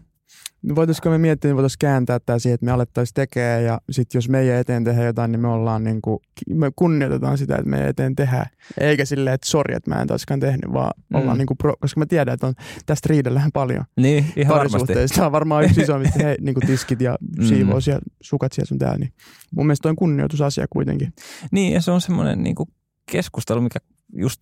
[0.63, 4.17] No Voitaisiko me miettiä, niin voitaisiin kääntää tämä siihen, että me alettaisiin tekemään ja sitten
[4.17, 7.89] jos meidän eteen tehdään jotain, niin me ollaan niin kuin, me kunnioitetaan sitä, että meidän
[7.89, 8.45] eteen tehdään.
[8.79, 11.17] Eikä silleen, että sori, että mä en taaskaan tehnyt, vaan Mm.
[11.17, 11.21] mm.
[11.21, 12.53] ollaan niin kuin pro, koska mä tiedän, että on,
[12.85, 14.93] tästä riidellään paljon niin, ihan varmasti.
[15.15, 17.45] Tämä on varmaan yksi isoimmista he, niin kuin tiskit ja Mm.
[17.45, 18.97] siivous ja sukat siellä sun täällä.
[18.97, 19.13] Niin
[19.55, 21.13] mun mielestä on kunnioitusasia kuitenkin.
[21.51, 22.69] Niin, ja se on semmoinen niin kuin
[23.11, 23.79] keskustelu, mikä
[24.15, 24.37] just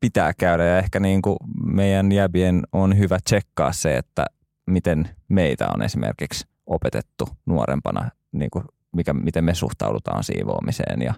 [0.00, 4.24] pitää käydä ja ehkä niin kuin meidän jäbien on hyvä tsekkaa se, että
[4.66, 8.64] miten meitä on esimerkiksi opetettu nuorempana, niin kuin
[8.96, 11.14] mikä, miten me suhtaudutaan siivoamiseen ja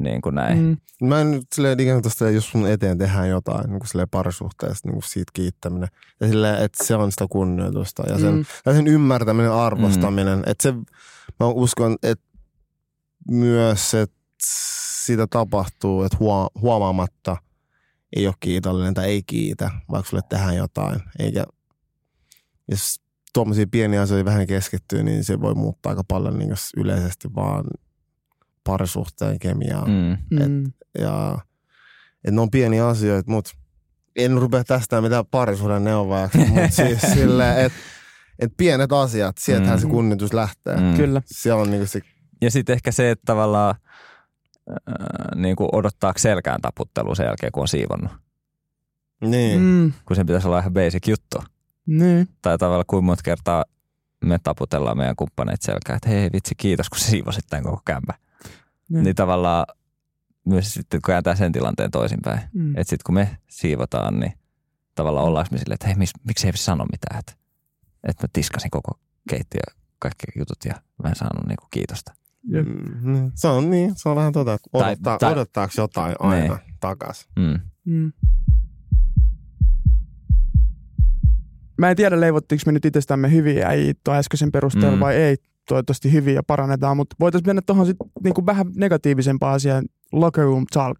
[0.00, 0.58] niin kuin näin.
[0.58, 0.76] Mm.
[1.00, 1.08] Mm.
[1.08, 4.08] Mä en nyt silleen ikään kuin tosta, jos sun eteen tehdään jotain niin kuin silleen
[4.08, 5.88] parisuhteessa, niin kuin siitä kiittäminen.
[6.20, 8.44] Ja silleen, että se on sitä kunnioitusta ja sen, Mm.
[8.66, 10.42] ja sen ymmärtäminen, arvostaminen.
[10.46, 10.72] Että se,
[11.40, 12.24] mä uskon, että
[13.30, 14.16] myös, että
[15.06, 17.36] sitä tapahtuu, että huo, huomaamatta
[18.16, 21.00] ei ole kiitollinen tai ei kiitä, vaikka sulle tehdään jotain.
[21.18, 21.44] Eikä,
[22.68, 23.00] jos
[23.32, 27.64] tuommoisia pieniä asioita vähän keskittyy, niin se voi muuttaa aika paljon niin jos yleisesti vaan
[28.64, 29.86] parisuhteen kemiaa.
[29.86, 30.16] Mm.
[30.40, 30.72] Mm.
[30.98, 31.38] Ja
[32.16, 33.50] että ne on pieniä asioita, mutta
[34.16, 37.78] en rupea tästä mitään parisuuden neuvojaksi, mutta siis silleen, että
[38.38, 39.82] et pienet asiat, sieltähän Mm.
[39.82, 40.76] se kunnioitus lähtee.
[40.76, 40.96] Mm.
[40.96, 41.22] Kyllä.
[41.26, 42.00] Se on niinku se,
[42.40, 43.74] Ja sitten ehkä se, että tavallaan
[44.70, 44.76] äh,
[45.34, 48.12] niin kuin odottaako selkään taputtelua sen jälkeen, kun on siivonnut.
[49.24, 49.60] niin.
[49.60, 49.92] Mm.
[50.04, 51.38] Kun sen pitäisi olla ihan basic juttu.
[51.88, 52.28] Niin.
[52.42, 53.64] Tai tavallaan kuinka monta kertaa
[54.24, 58.14] me taputellaan meidän kumppaneet selkään, että hei vitsi kiitos, kun sä siivosit tämän koko kämpä.
[58.88, 59.04] Niin.
[59.04, 59.66] Niin tavallaan
[60.44, 62.40] myös sitten kun kääntää sen tilanteen toisinpäin.
[62.54, 62.70] Mm.
[62.70, 64.32] Että sitten kun me siivotaan, niin
[64.94, 67.32] tavallaan ollaanko me silleen, että hei, mis, miksi ei sano mitään, että,
[68.08, 69.60] että mä tiskasin koko keittiö,
[69.98, 72.14] kaikki jutut ja mä en saanut niinku kiitosta.
[72.42, 73.32] Mm, niin.
[73.34, 76.76] Se on niin, se on vähän tota, että Tai- odottaa, tai- odottaako jotain aina Niin.
[76.80, 77.28] takas.
[77.36, 77.60] Mm.
[77.84, 78.12] Mm.
[81.78, 85.00] Mä en tiedä, leivottiinko me nyt itsestämme hyviä äijä tuon äskeisen perusteella Mm.
[85.00, 85.36] vai ei.
[85.68, 90.66] Toivottavasti hyviä ja parannetaan, mutta voitaisiin mennä tuohon sitten niinku vähän negatiivisempaan asiaan, locker room
[90.72, 90.98] talk,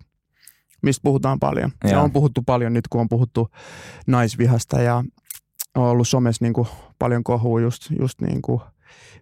[0.82, 1.72] mistä puhutaan paljon.
[1.84, 2.02] Ja Joo.
[2.02, 3.48] on puhuttu paljon nyt, kun on puhuttu
[4.06, 5.04] naisvihasta ja
[5.76, 6.66] on ollut somessa niinku
[6.98, 8.62] paljon kohua just, just niinku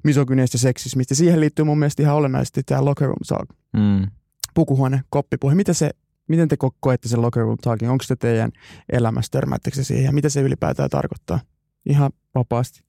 [0.04, 1.14] misogyneistä seksismistä.
[1.14, 4.06] Siihen liittyy mun mielestä ihan olennaisesti tämä locker room talk Mm.
[4.54, 5.54] pukuhuone, koppipuhe.
[5.54, 5.90] Miten, se,
[6.28, 7.90] miten te ko- koette sen locker room talkin?
[7.90, 8.52] Onko se teidän
[8.92, 11.40] elämässä, törmäättekö se siihen ja mitä se ylipäätään tarkoittaa?
[11.86, 12.80] Ihan vapaasti.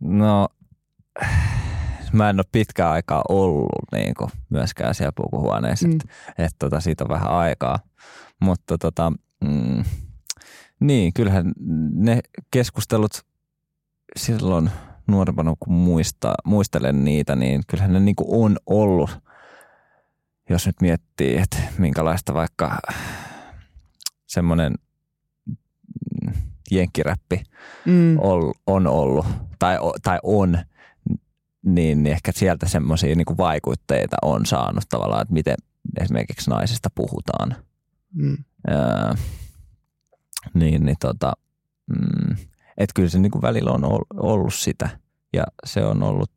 [0.00, 0.48] No,
[2.12, 5.92] mä en ole pitkään aikaa ollut niin kuin, myöskään siellä pukuhuoneessa, mm.
[5.92, 6.08] että
[6.38, 7.78] et, tota, siitä on vähän aikaa.
[8.40, 9.12] Mutta tota,
[9.44, 9.84] mm,
[10.80, 11.52] niin, kyllähän
[11.94, 12.20] ne
[12.50, 13.12] keskustelut
[14.16, 14.70] silloin
[15.06, 19.10] nuorempana, kun muista, muistelen niitä, niin kyllähän ne niin kuin on ollut,
[20.50, 22.78] jos nyt miettii, että minkälaista vaikka
[24.26, 24.74] semmoinen
[25.46, 26.32] mm,
[26.70, 27.42] jenkkiräppi
[27.86, 28.16] Mm.
[28.66, 29.26] on ollut
[29.58, 30.58] tai, tai on,
[31.62, 35.56] niin ehkä sieltä semmoisia niin vaikutteita on saanut tavallaan, että miten
[36.00, 37.56] esimerkiksi naisista puhutaan.
[38.14, 38.36] Mm.
[38.66, 39.14] Ää,
[40.54, 41.32] niin, niin tota,
[41.86, 42.36] mm,
[42.78, 44.88] että kyllä se niin kuin välillä on ol- ollut sitä
[45.32, 46.30] ja se on ollut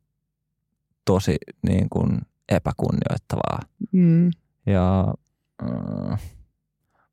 [1.04, 1.36] tosi
[1.68, 3.60] niin kuin epäkunnioittavaa.
[3.92, 4.30] Mm.
[4.66, 5.14] Ja
[5.62, 6.20] äh,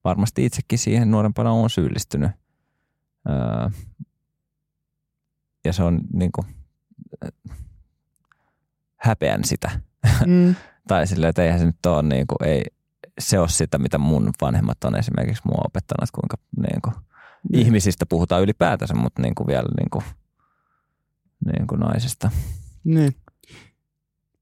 [0.03, 2.31] varmasti itsekin siihen nuorempana on syyllistynyt.
[3.29, 3.73] Äh,
[5.65, 6.47] ja se on niin kuin,
[7.25, 7.57] äh,
[8.95, 9.71] häpeän sitä.
[10.25, 10.55] Mm.
[10.87, 12.63] tai silleen, että eihän se nyt ole, niin kuin, ei,
[13.19, 16.95] se ole sitä, mitä mun vanhemmat on esimerkiksi mua opettanut, että kuinka niin kuin,
[17.53, 20.05] ihmisistä puhutaan ylipäätänsä, mutta niin kuin vielä niin kuin,
[21.45, 22.31] niin kuin naisista.
[22.83, 23.15] Niin.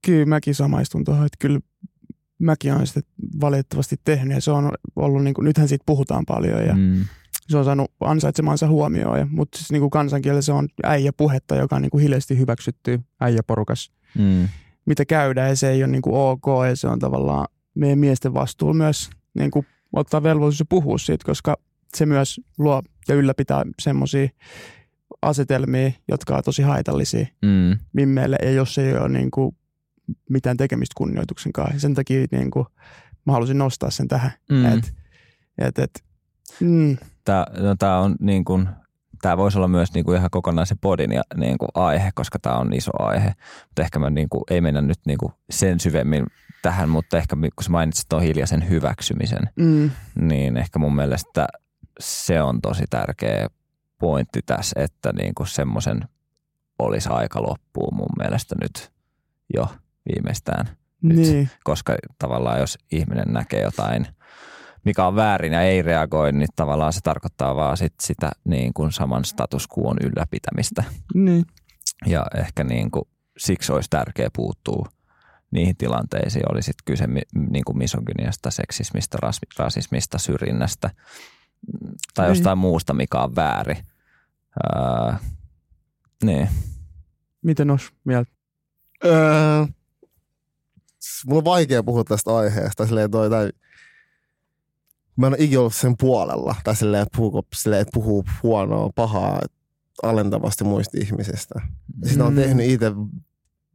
[0.06, 1.60] Kyllä mäkin samaistun tuohon, että kyllä
[2.40, 3.02] mäkin olen sitä
[3.42, 7.06] valitettavasti tehnyt ja se on ollut, niin kuin, nythän siitä puhutaan paljon ja Mm.
[7.50, 9.20] se on saanut ansaitsemansa huomioon.
[9.20, 12.38] Ja, mutta siis niin kuin kansankielellä se on äijä puhetta, joka on niin kuin hiljaisesti
[12.38, 14.48] hyväksytty äijäporukas, Mm.
[14.86, 18.34] mitä käydään ja se ei ole niin kuin ok ja se on tavallaan meidän miesten
[18.34, 21.58] vastuulla myös niin kuin ottaa velvollisuus ja puhua siitä, koska
[21.98, 24.28] se myös luo ja ylläpitää semmoisia
[25.22, 27.80] asetelmia, jotka on tosi haitallisia Mm.
[27.94, 29.56] mimmeille ja jos ei ole niin kuin
[30.30, 31.80] mitään tekemistä kunnioituksen kanssa.
[31.80, 32.66] Sen takia niin kuin,
[33.26, 34.32] mä halusin nostaa sen tähän.
[34.50, 34.66] Mm.
[34.66, 34.94] Et,
[35.58, 36.04] et, et,
[36.60, 36.98] mm,
[37.30, 38.70] Tämä, no, tämä on niin kuin,
[39.22, 42.56] tämä voisi olla myös niin kuin ihan kokonaisen podin ja niin kuin aihe, koska tämä
[42.56, 43.34] on iso aihe.
[43.66, 46.26] Mutta ehkä mä niin kuin, ei mennä nyt niin kuin sen syvemmin
[46.62, 49.92] tähän, mutta ehkä kun sä mainitsit tuon hiljaisen hyväksymisen, mm,
[50.22, 51.48] niin ehkä mun mielestä
[52.00, 53.48] se on tosi tärkeä
[54.00, 56.00] pointti tässä, että niin kuin semmoisen
[56.80, 58.92] olisi aika loppuu mun mielestä nyt
[59.54, 59.68] jo
[60.16, 60.70] viimeistään.
[61.02, 61.18] Nyt.
[61.18, 61.50] Niin.
[61.64, 64.08] Koska tavallaan jos ihminen näkee jotain,
[64.86, 68.92] mikä on väärin ja ei reagoi, niin tavallaan se tarkoittaa vaan sit sitä niin kuin
[68.92, 70.84] saman status quoon ylläpitämistä.
[71.14, 71.46] Niin.
[72.06, 73.04] Ja ehkä niin kuin,
[73.38, 74.90] siksi olisi tärkeää puuttua
[75.52, 77.08] niihin tilanteisiin, oli sitten kyse
[77.50, 82.32] niin kuin misogyniasta, seksismistä, ras, rasismista, syrjinnästä mm, tai Niin.
[82.32, 83.78] jostain muusta, mikä on väärin.
[84.76, 85.14] Öö,
[86.24, 86.50] niin.
[87.42, 88.32] Miten os mieltä?
[89.06, 89.66] Öö,
[91.28, 92.86] mulla on vaikea puhua tästä aiheesta.
[92.86, 93.50] Silleen toi, tai,
[95.16, 96.56] mä en ole ikinä ollut sen puolella.
[96.64, 99.42] Tai silleen, että puhuu, silleen, että puhuu huonoa, pahaa,
[100.04, 101.62] alentavasti muista ihmisistä.
[102.04, 102.40] Ja sitä on Mm.
[102.42, 102.92] tehnyt itse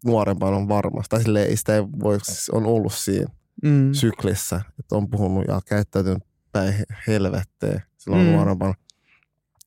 [0.05, 1.09] nuorempana on varmasti.
[1.11, 2.19] Tai silleen, ei sitä ei voi,
[2.53, 3.27] on ollut siinä
[3.63, 3.93] Mm.
[3.93, 6.23] syklissä, että on puhunut ja käyttäytynyt
[6.53, 6.75] päin
[7.07, 8.29] helvetteä silloin Mm.
[8.29, 8.35] mm.
[8.37, 8.75] nuorempana.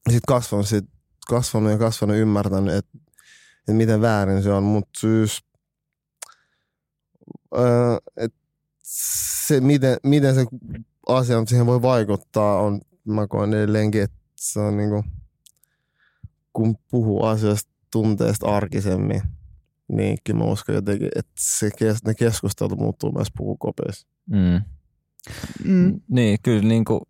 [0.10, 0.86] Sitten kasvanut, sit
[1.28, 2.98] kasvanut ja kasvanut ymmärtänyt, että,
[3.60, 5.44] että miten väärin se on, mutta syys,
[7.58, 8.38] öö, että
[9.48, 10.46] se, miten, miten se
[11.08, 15.04] asia siihen voi vaikuttaa, on, mä koen edelleenkin, että se on niinku,
[16.54, 19.22] kun puhuu asioista tunteesta arkisemmin,
[19.88, 24.08] niin kyllä mä uskon jotenkin, että se, kes- ne keskustelut muuttuu myös puhukopeissa.
[24.26, 24.62] Mm.
[25.64, 26.00] Mm.
[26.10, 27.02] Niin, kyllä niin kuin,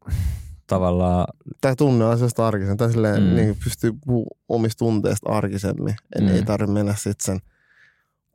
[0.67, 1.27] tavallaan,
[1.61, 3.35] Tai tunne asioista arkisemmin, tai silleen, Mm.
[3.35, 5.95] niin pystyy puhumaan omista tunteista arkisemmin.
[6.15, 6.29] En Mm.
[6.29, 7.39] ei tarvitse mennä sitten sen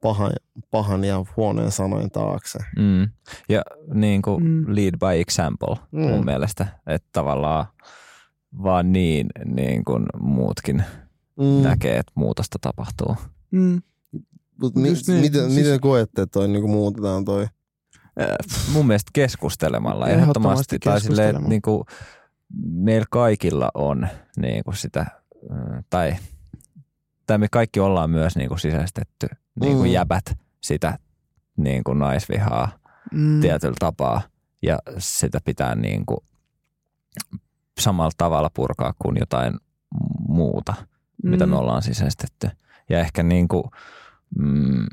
[0.02, 0.32] pahan,
[0.70, 2.58] pahan ja huoneen sanojen taakse.
[2.78, 3.08] mm.
[3.48, 3.62] ja
[3.94, 4.64] niin kuin Mm.
[4.68, 6.00] lead by example mm.
[6.00, 7.66] mun mielestä, että tavallaan
[8.62, 10.84] vaan niin, niin kuin muutkin
[11.36, 11.62] Mm.
[11.62, 13.16] näkee, että muutosta tapahtuu.
[13.50, 13.82] Mm.
[14.62, 17.46] Mut mi- niin, miten, siis- miten koette, että toi niinku muutetaan toi?
[18.72, 20.22] Mun mielestä keskustelemalla Ehdottomasti
[20.76, 21.82] ehdottomasti, tai silleen, niin kuin
[22.64, 25.06] meillä kaikilla on niin kuin sitä,
[25.90, 26.16] tai,
[27.26, 29.26] tai me kaikki ollaan myös niin kuin sisäistetty
[29.60, 29.92] niin kuin Mm.
[29.92, 30.24] jäbät
[30.60, 30.98] sitä
[31.56, 32.78] niin kuin naisvihaa
[33.12, 33.40] mm.
[33.40, 34.22] tietyllä tapaa
[34.62, 36.18] ja sitä pitää niin kuin
[37.80, 39.54] samalla tavalla purkaa kuin jotain
[40.28, 40.74] muuta,
[41.22, 41.30] mm.
[41.30, 42.48] mitä me ollaan sisäistetty.
[42.90, 43.64] Ja ehkä niin kuin,
[44.38, 44.86] mm,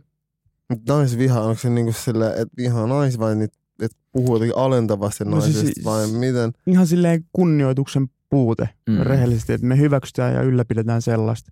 [0.88, 5.42] Naisviha, onko se niinku silleen, että vihaa nais vai niitä, että puhuu jotenkin alentavasti No
[5.42, 6.52] siis- naisista vai miten?
[6.68, 8.94] Ihan silleen kunnioituksen puute Mm.
[8.94, 9.02] mm.
[9.02, 11.52] rehellisesti, että me hyväksytään ja ylläpidetään sellaista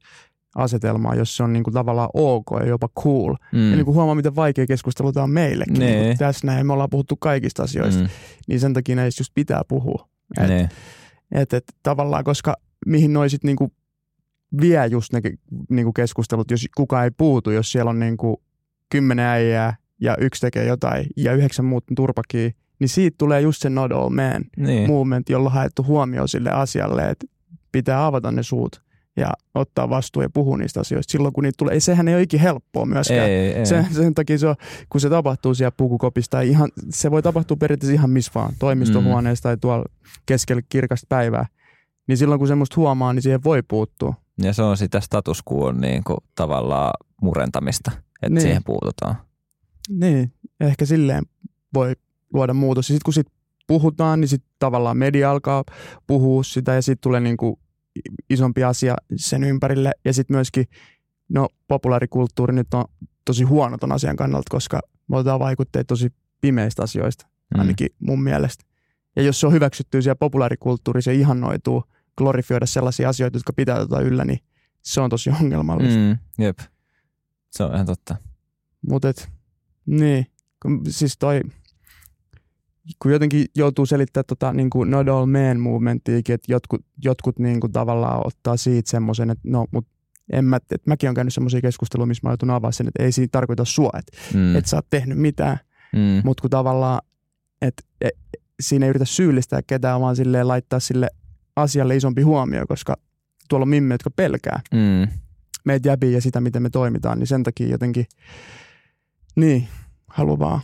[0.58, 3.36] asetelmaa, jos se on niinku tavallaan ok ja jopa cool.
[3.51, 3.70] Mm.
[3.70, 5.80] Ja niinku huomaa, miten vaikea keskustelu tämä on meillekin.
[5.80, 6.01] Nee.
[6.01, 8.10] Niinku tässä näin me ollaan puhuttu kaikista asioista, mm.
[8.47, 10.08] niin sen takia näistä just pitää puhua.
[10.41, 10.70] Et, niin,
[11.32, 12.55] et, et, tavallaan, koska
[12.86, 13.72] mihin noi sit niinku
[14.62, 15.38] vie just ne ke-
[15.70, 18.41] niinku keskustelut, jos kukaan ei puutu, jos siellä on niinku
[18.89, 22.49] kymmenen äijää ja yksi tekee jotain ja yhdeksän muut turpakia,
[22.80, 24.88] niin siitä tulee just se not all man niin.
[24.88, 27.26] movement, jolla on haettu huomioon sille asialle, että
[27.72, 28.87] pitää avata ne suut
[29.18, 31.74] ja ottaa vastuu ja puhua niistä asioista silloin, kun niitä tulee.
[31.74, 33.30] Ei, sehän ei ole ikinä helppoa myöskään.
[33.30, 33.65] ei, ei.
[33.65, 34.55] Sen, sen takia se on,
[34.89, 39.43] kun se tapahtuu siellä pukukopissa tai ihan, se voi tapahtua periaatteessa ihan missä vaan, toimistohuoneessa
[39.43, 39.86] tai tuolla
[40.26, 41.45] keskellä kirkasta päivää,
[42.07, 44.13] niin silloin kun semmoista huomaa, niin siihen voi puuttua.
[44.41, 48.34] Ja se on sitä status quoon niin kuin, tavallaan murentamista, että Niin.
[48.34, 48.41] niin.
[48.41, 49.15] siihen puututaan.
[49.89, 51.24] Niin, ehkä silleen
[51.74, 51.95] voi
[52.34, 52.89] luoda muutos.
[52.89, 53.28] Ja sitten kun sit
[53.68, 55.63] puhutaan, niin sitten tavallaan media alkaa
[56.07, 57.59] puhua sitä ja sitten tulee niinku
[58.30, 59.91] isompi asia sen ympärille.
[60.06, 60.66] Ja sitten myöskin,
[61.30, 62.86] no populaarikulttuuri nyt on
[63.26, 66.10] tosi huono ton asian kannalta, koska me otetaan vaikutteet tosi
[66.41, 67.60] pimeistä asioista, Mm.
[67.60, 68.64] ainakin mun mielestä.
[69.16, 71.84] Ja jos se on hyväksytty siellä populaarikulttuuri, se ihannoituu
[72.18, 74.39] glorifioida sellaisia asioita, jotka pitää tota yllä, niin
[74.82, 76.00] se on tosi ongelmallista.
[76.00, 76.60] Mm, jep.
[77.52, 78.16] Se on ihan totta.
[78.89, 79.08] Mutta
[79.86, 80.26] niin,
[80.89, 81.41] siis toi,
[83.00, 87.60] kun jotenkin joutuu selittämään tota, niin kuin not all men movementtiikin, että jotkut, jotkut niin
[87.60, 89.88] kuin tavallaan ottaa siitä semmoisen, että no, mut
[90.34, 93.12] en mä, et mäkin olen käynyt semmoisia keskusteluja, missä mä joutun avaa sen, että ei
[93.12, 94.56] siinä tarkoita sua, että Mm.
[94.56, 95.58] et sä oot tehnyt mitään,
[95.94, 96.22] mm.
[96.26, 97.02] mutta kun tavallaan,
[97.62, 98.14] että et,
[98.60, 101.10] siinä ei yritä syyllistää ketään, vaan silleen laittaa sille
[101.56, 102.96] asialle isompi huomio, koska
[103.50, 105.08] tuolla on mimme, jotka pelkää Mm.
[105.66, 108.06] meitä jäbiä ja sitä, miten me toimitaan, niin sen takia jotenkin,
[109.36, 109.68] niin,
[110.08, 110.62] haluaa vaan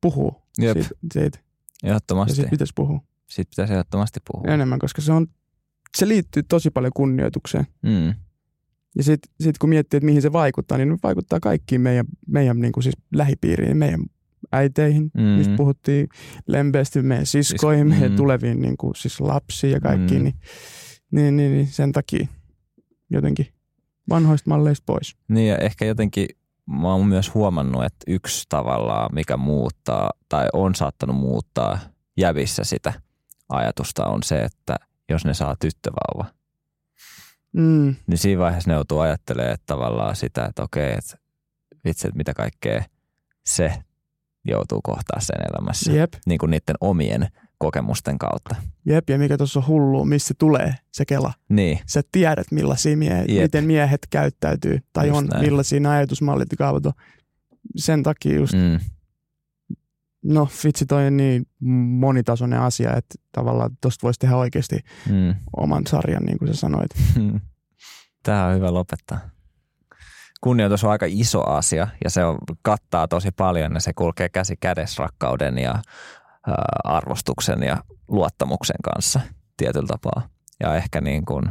[0.00, 1.38] puhua Jep, siitä, siitä.
[1.82, 2.34] Ja ehdottomasti.
[2.34, 3.00] siitä pitäisi puhua
[3.30, 4.54] Siitä pitäisi ehdottomasti puhua.
[4.54, 5.26] enemmän, koska se, on,
[5.96, 7.66] se liittyy tosi paljon kunnioitukseen.
[7.82, 8.14] Mm.
[8.96, 12.72] Ja sitten sit kun miettii, että mihin se vaikuttaa, niin vaikuttaa kaikkiin meidän, meidän niin
[12.72, 14.00] kuin siis lähipiiriin, meidän
[14.52, 15.22] äiteihin, mm.
[15.22, 16.08] mistä puhuttiin
[16.46, 18.16] lempeästi, meidän siskoihin, meidän mm.
[18.16, 20.24] tuleviin niin kuin siis lapsiin ja kaikkiin, Mm.
[20.24, 20.34] niin,
[21.10, 22.26] niin, niin, niin sen takia
[23.10, 23.46] jotenkin
[24.08, 25.16] vanhoista malleista pois.
[25.28, 26.26] Niin ja ehkä jotenkin
[26.66, 31.78] mä oon myös huomannut, että yksi tavallaan, mikä muuttaa tai on saattanut muuttaa
[32.16, 32.92] jävissä sitä
[33.48, 34.76] ajatusta on se, että
[35.08, 36.24] jos ne saa tyttövauva,
[37.52, 37.94] Mm.
[38.06, 41.16] niin siinä vaiheessa ne joutuu ajattelemaan että tavallaan sitä, että okei, että
[41.84, 42.84] vitsi, että mitä kaikkea
[43.46, 43.74] se
[44.44, 45.92] joutuu kohtaa sen elämässä.
[45.92, 48.54] Jep, Niin kuin niiden omien kokemusten kautta.
[48.86, 51.32] jep, ja mikä tuossa on hullua, missä tulee se kela.
[51.48, 52.96] Niin, Sä tiedät, millaisia
[53.28, 53.42] Jep.
[53.42, 55.44] miten miehet käyttäytyy, tai Just on, näin.
[55.44, 56.92] millaisia ajatusmallit ja kaavat on.
[57.76, 58.80] Sen takia just, mm.
[60.24, 61.46] no vitsi toi on niin
[61.98, 64.78] monitasoinen asia, että tavallaan tosta voisi tehdä oikeasti
[65.10, 65.34] mm.
[65.56, 66.90] oman sarjan, niin kuin sä sanoit.
[68.22, 69.18] Tämä on hyvä lopettaa.
[70.40, 74.56] Kunnioitus on aika iso asia ja se on, kattaa tosi paljon ja se kulkee käsi
[74.56, 75.82] kädessä rakkauden ja
[76.84, 77.76] arvostuksen ja
[78.08, 79.20] luottamuksen kanssa
[79.56, 80.28] tietyllä tapaa.
[80.60, 81.44] Ja ehkä niin kuin,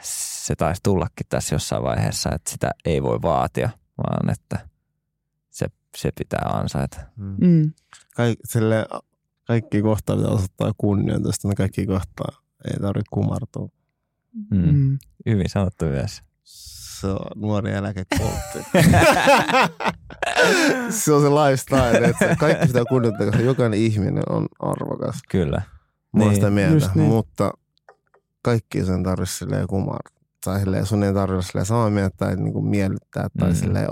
[0.00, 4.68] se taisi tullakin tässä jossain vaiheessa, että sitä ei voi vaatia, vaan että
[5.50, 5.66] se,
[5.96, 7.00] se pitää ansaita.
[7.16, 7.36] Mm.
[7.40, 7.72] Mm.
[8.16, 8.86] Kaik, sille,
[9.46, 13.68] kaikki kohtaa pitää osoittaa kunnioitusta, ne kaikki kohtaa ei tarvitse kumartua.
[14.50, 14.72] Mm.
[14.72, 14.98] Mm.
[15.26, 16.22] Hyvin sanottu myös.
[17.04, 18.58] Se on nuori eläkekoltti.
[20.90, 25.18] se on se lifestyle, että kaikki sitä kunnioittaa, koska jokainen ihminen on arvokas.
[25.30, 25.62] Kyllä.
[26.12, 26.34] Mä Niin.
[26.34, 27.08] sitä mieltä, Just niin.
[27.08, 27.50] mutta
[28.42, 30.14] kaikki sen tarvitsisi silleen kumartua.
[30.44, 33.54] Tai silleen, sun ei tarvitse silleen samaa mieltä tai niinku miellyttää tai Mm.
[33.54, 33.86] silleen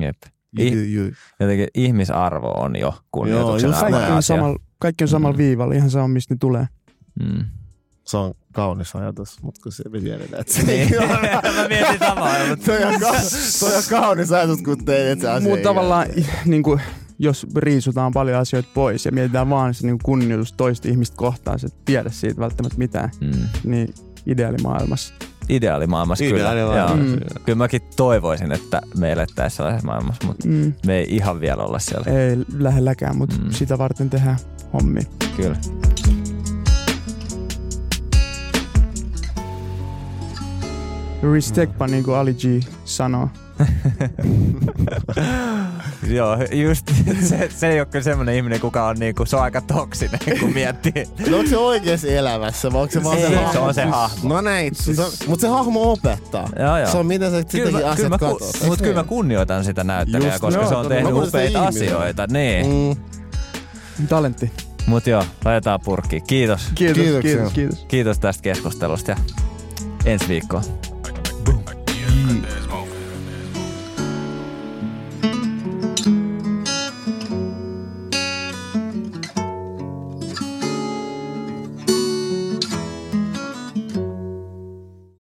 [0.00, 0.16] Jep.
[0.60, 1.12] Ih- ju, ju.
[1.40, 5.38] Jotenkin ihmisarvo on jo kunnioituksen just arvoinen Kaikki, on samalla, kaikki on samalla Mm.
[5.38, 6.66] viivalla, ihan sama mistä ne tulee.
[7.22, 7.44] Mm.
[8.08, 10.80] Se on kaunis ajatus, mutta kun se tiedetään, että se Niin.
[10.92, 11.06] ei ole.
[11.62, 12.34] Mä mietin samaa.
[12.48, 15.48] mutta- Se on, ka- se on kaunis ajatus, kun teet se asia.
[15.48, 16.06] Mutta tavallaan,
[16.44, 16.80] niin kuin,
[17.18, 21.66] jos riisutaan paljon asioita pois ja mietitään vaan se niin kunnioitus toista ihmistä kohtaan, sä
[21.66, 23.30] et tiedä siitä välttämättä mitään, Mm.
[23.64, 23.94] niin
[24.26, 25.14] ideaalimaailmassa.
[25.48, 26.38] Ideaalimaailmassa kyllä.
[26.52, 27.18] Ideaalimaailmassa, Joo.
[27.38, 27.44] Mm.
[27.44, 30.72] Kyllä mäkin toivoisin, että me elettäisiin sellaisessa maailmassa, mutta Mm.
[30.86, 32.10] me ei ihan vielä olla siellä.
[32.20, 33.50] Ei lähelläkään, mutta Mm.
[33.50, 34.36] sitä varten tehdään
[34.72, 35.02] hommia.
[35.36, 35.56] Kyllä.
[41.32, 43.28] Respectpa, niin kuin Ali G sanoo.
[46.08, 46.90] Joo, just
[47.28, 50.52] se, se ei ole kyllä semmoinen ihminen, kuka on niinku, se on aika toksinen, kun
[50.54, 50.92] miettii.
[51.30, 53.52] No onko se oikeassa elämässä vai onko se vaan se hahmo?
[53.52, 54.34] se on se hahmo.
[54.34, 56.48] No näin, se on, mutta se hahmo opettaa.
[56.58, 56.90] Joo, joo.
[56.90, 58.38] Se on miten sä Kyllä sitäkin mä, kyllä asiat mä, katot.
[58.60, 61.02] ku, mut kyllä mä kunnioitan sitä näyttelijää, Just, koska joo, se on todella.
[61.02, 61.96] tehnyt kunnioitan upeita ihminen.
[61.96, 62.26] asioita.
[62.30, 62.66] Niin.
[63.98, 64.06] Mm.
[64.06, 64.52] Talentti.
[64.86, 66.22] Mut joo, laitetaan purkkiin.
[66.26, 66.70] Kiitos.
[66.74, 67.84] Kiitos, kiitos, kiitos.
[67.88, 69.16] Kiitos tästä keskustelusta ja
[70.04, 70.62] ensi viikkoon.
[71.44, 71.64] boom.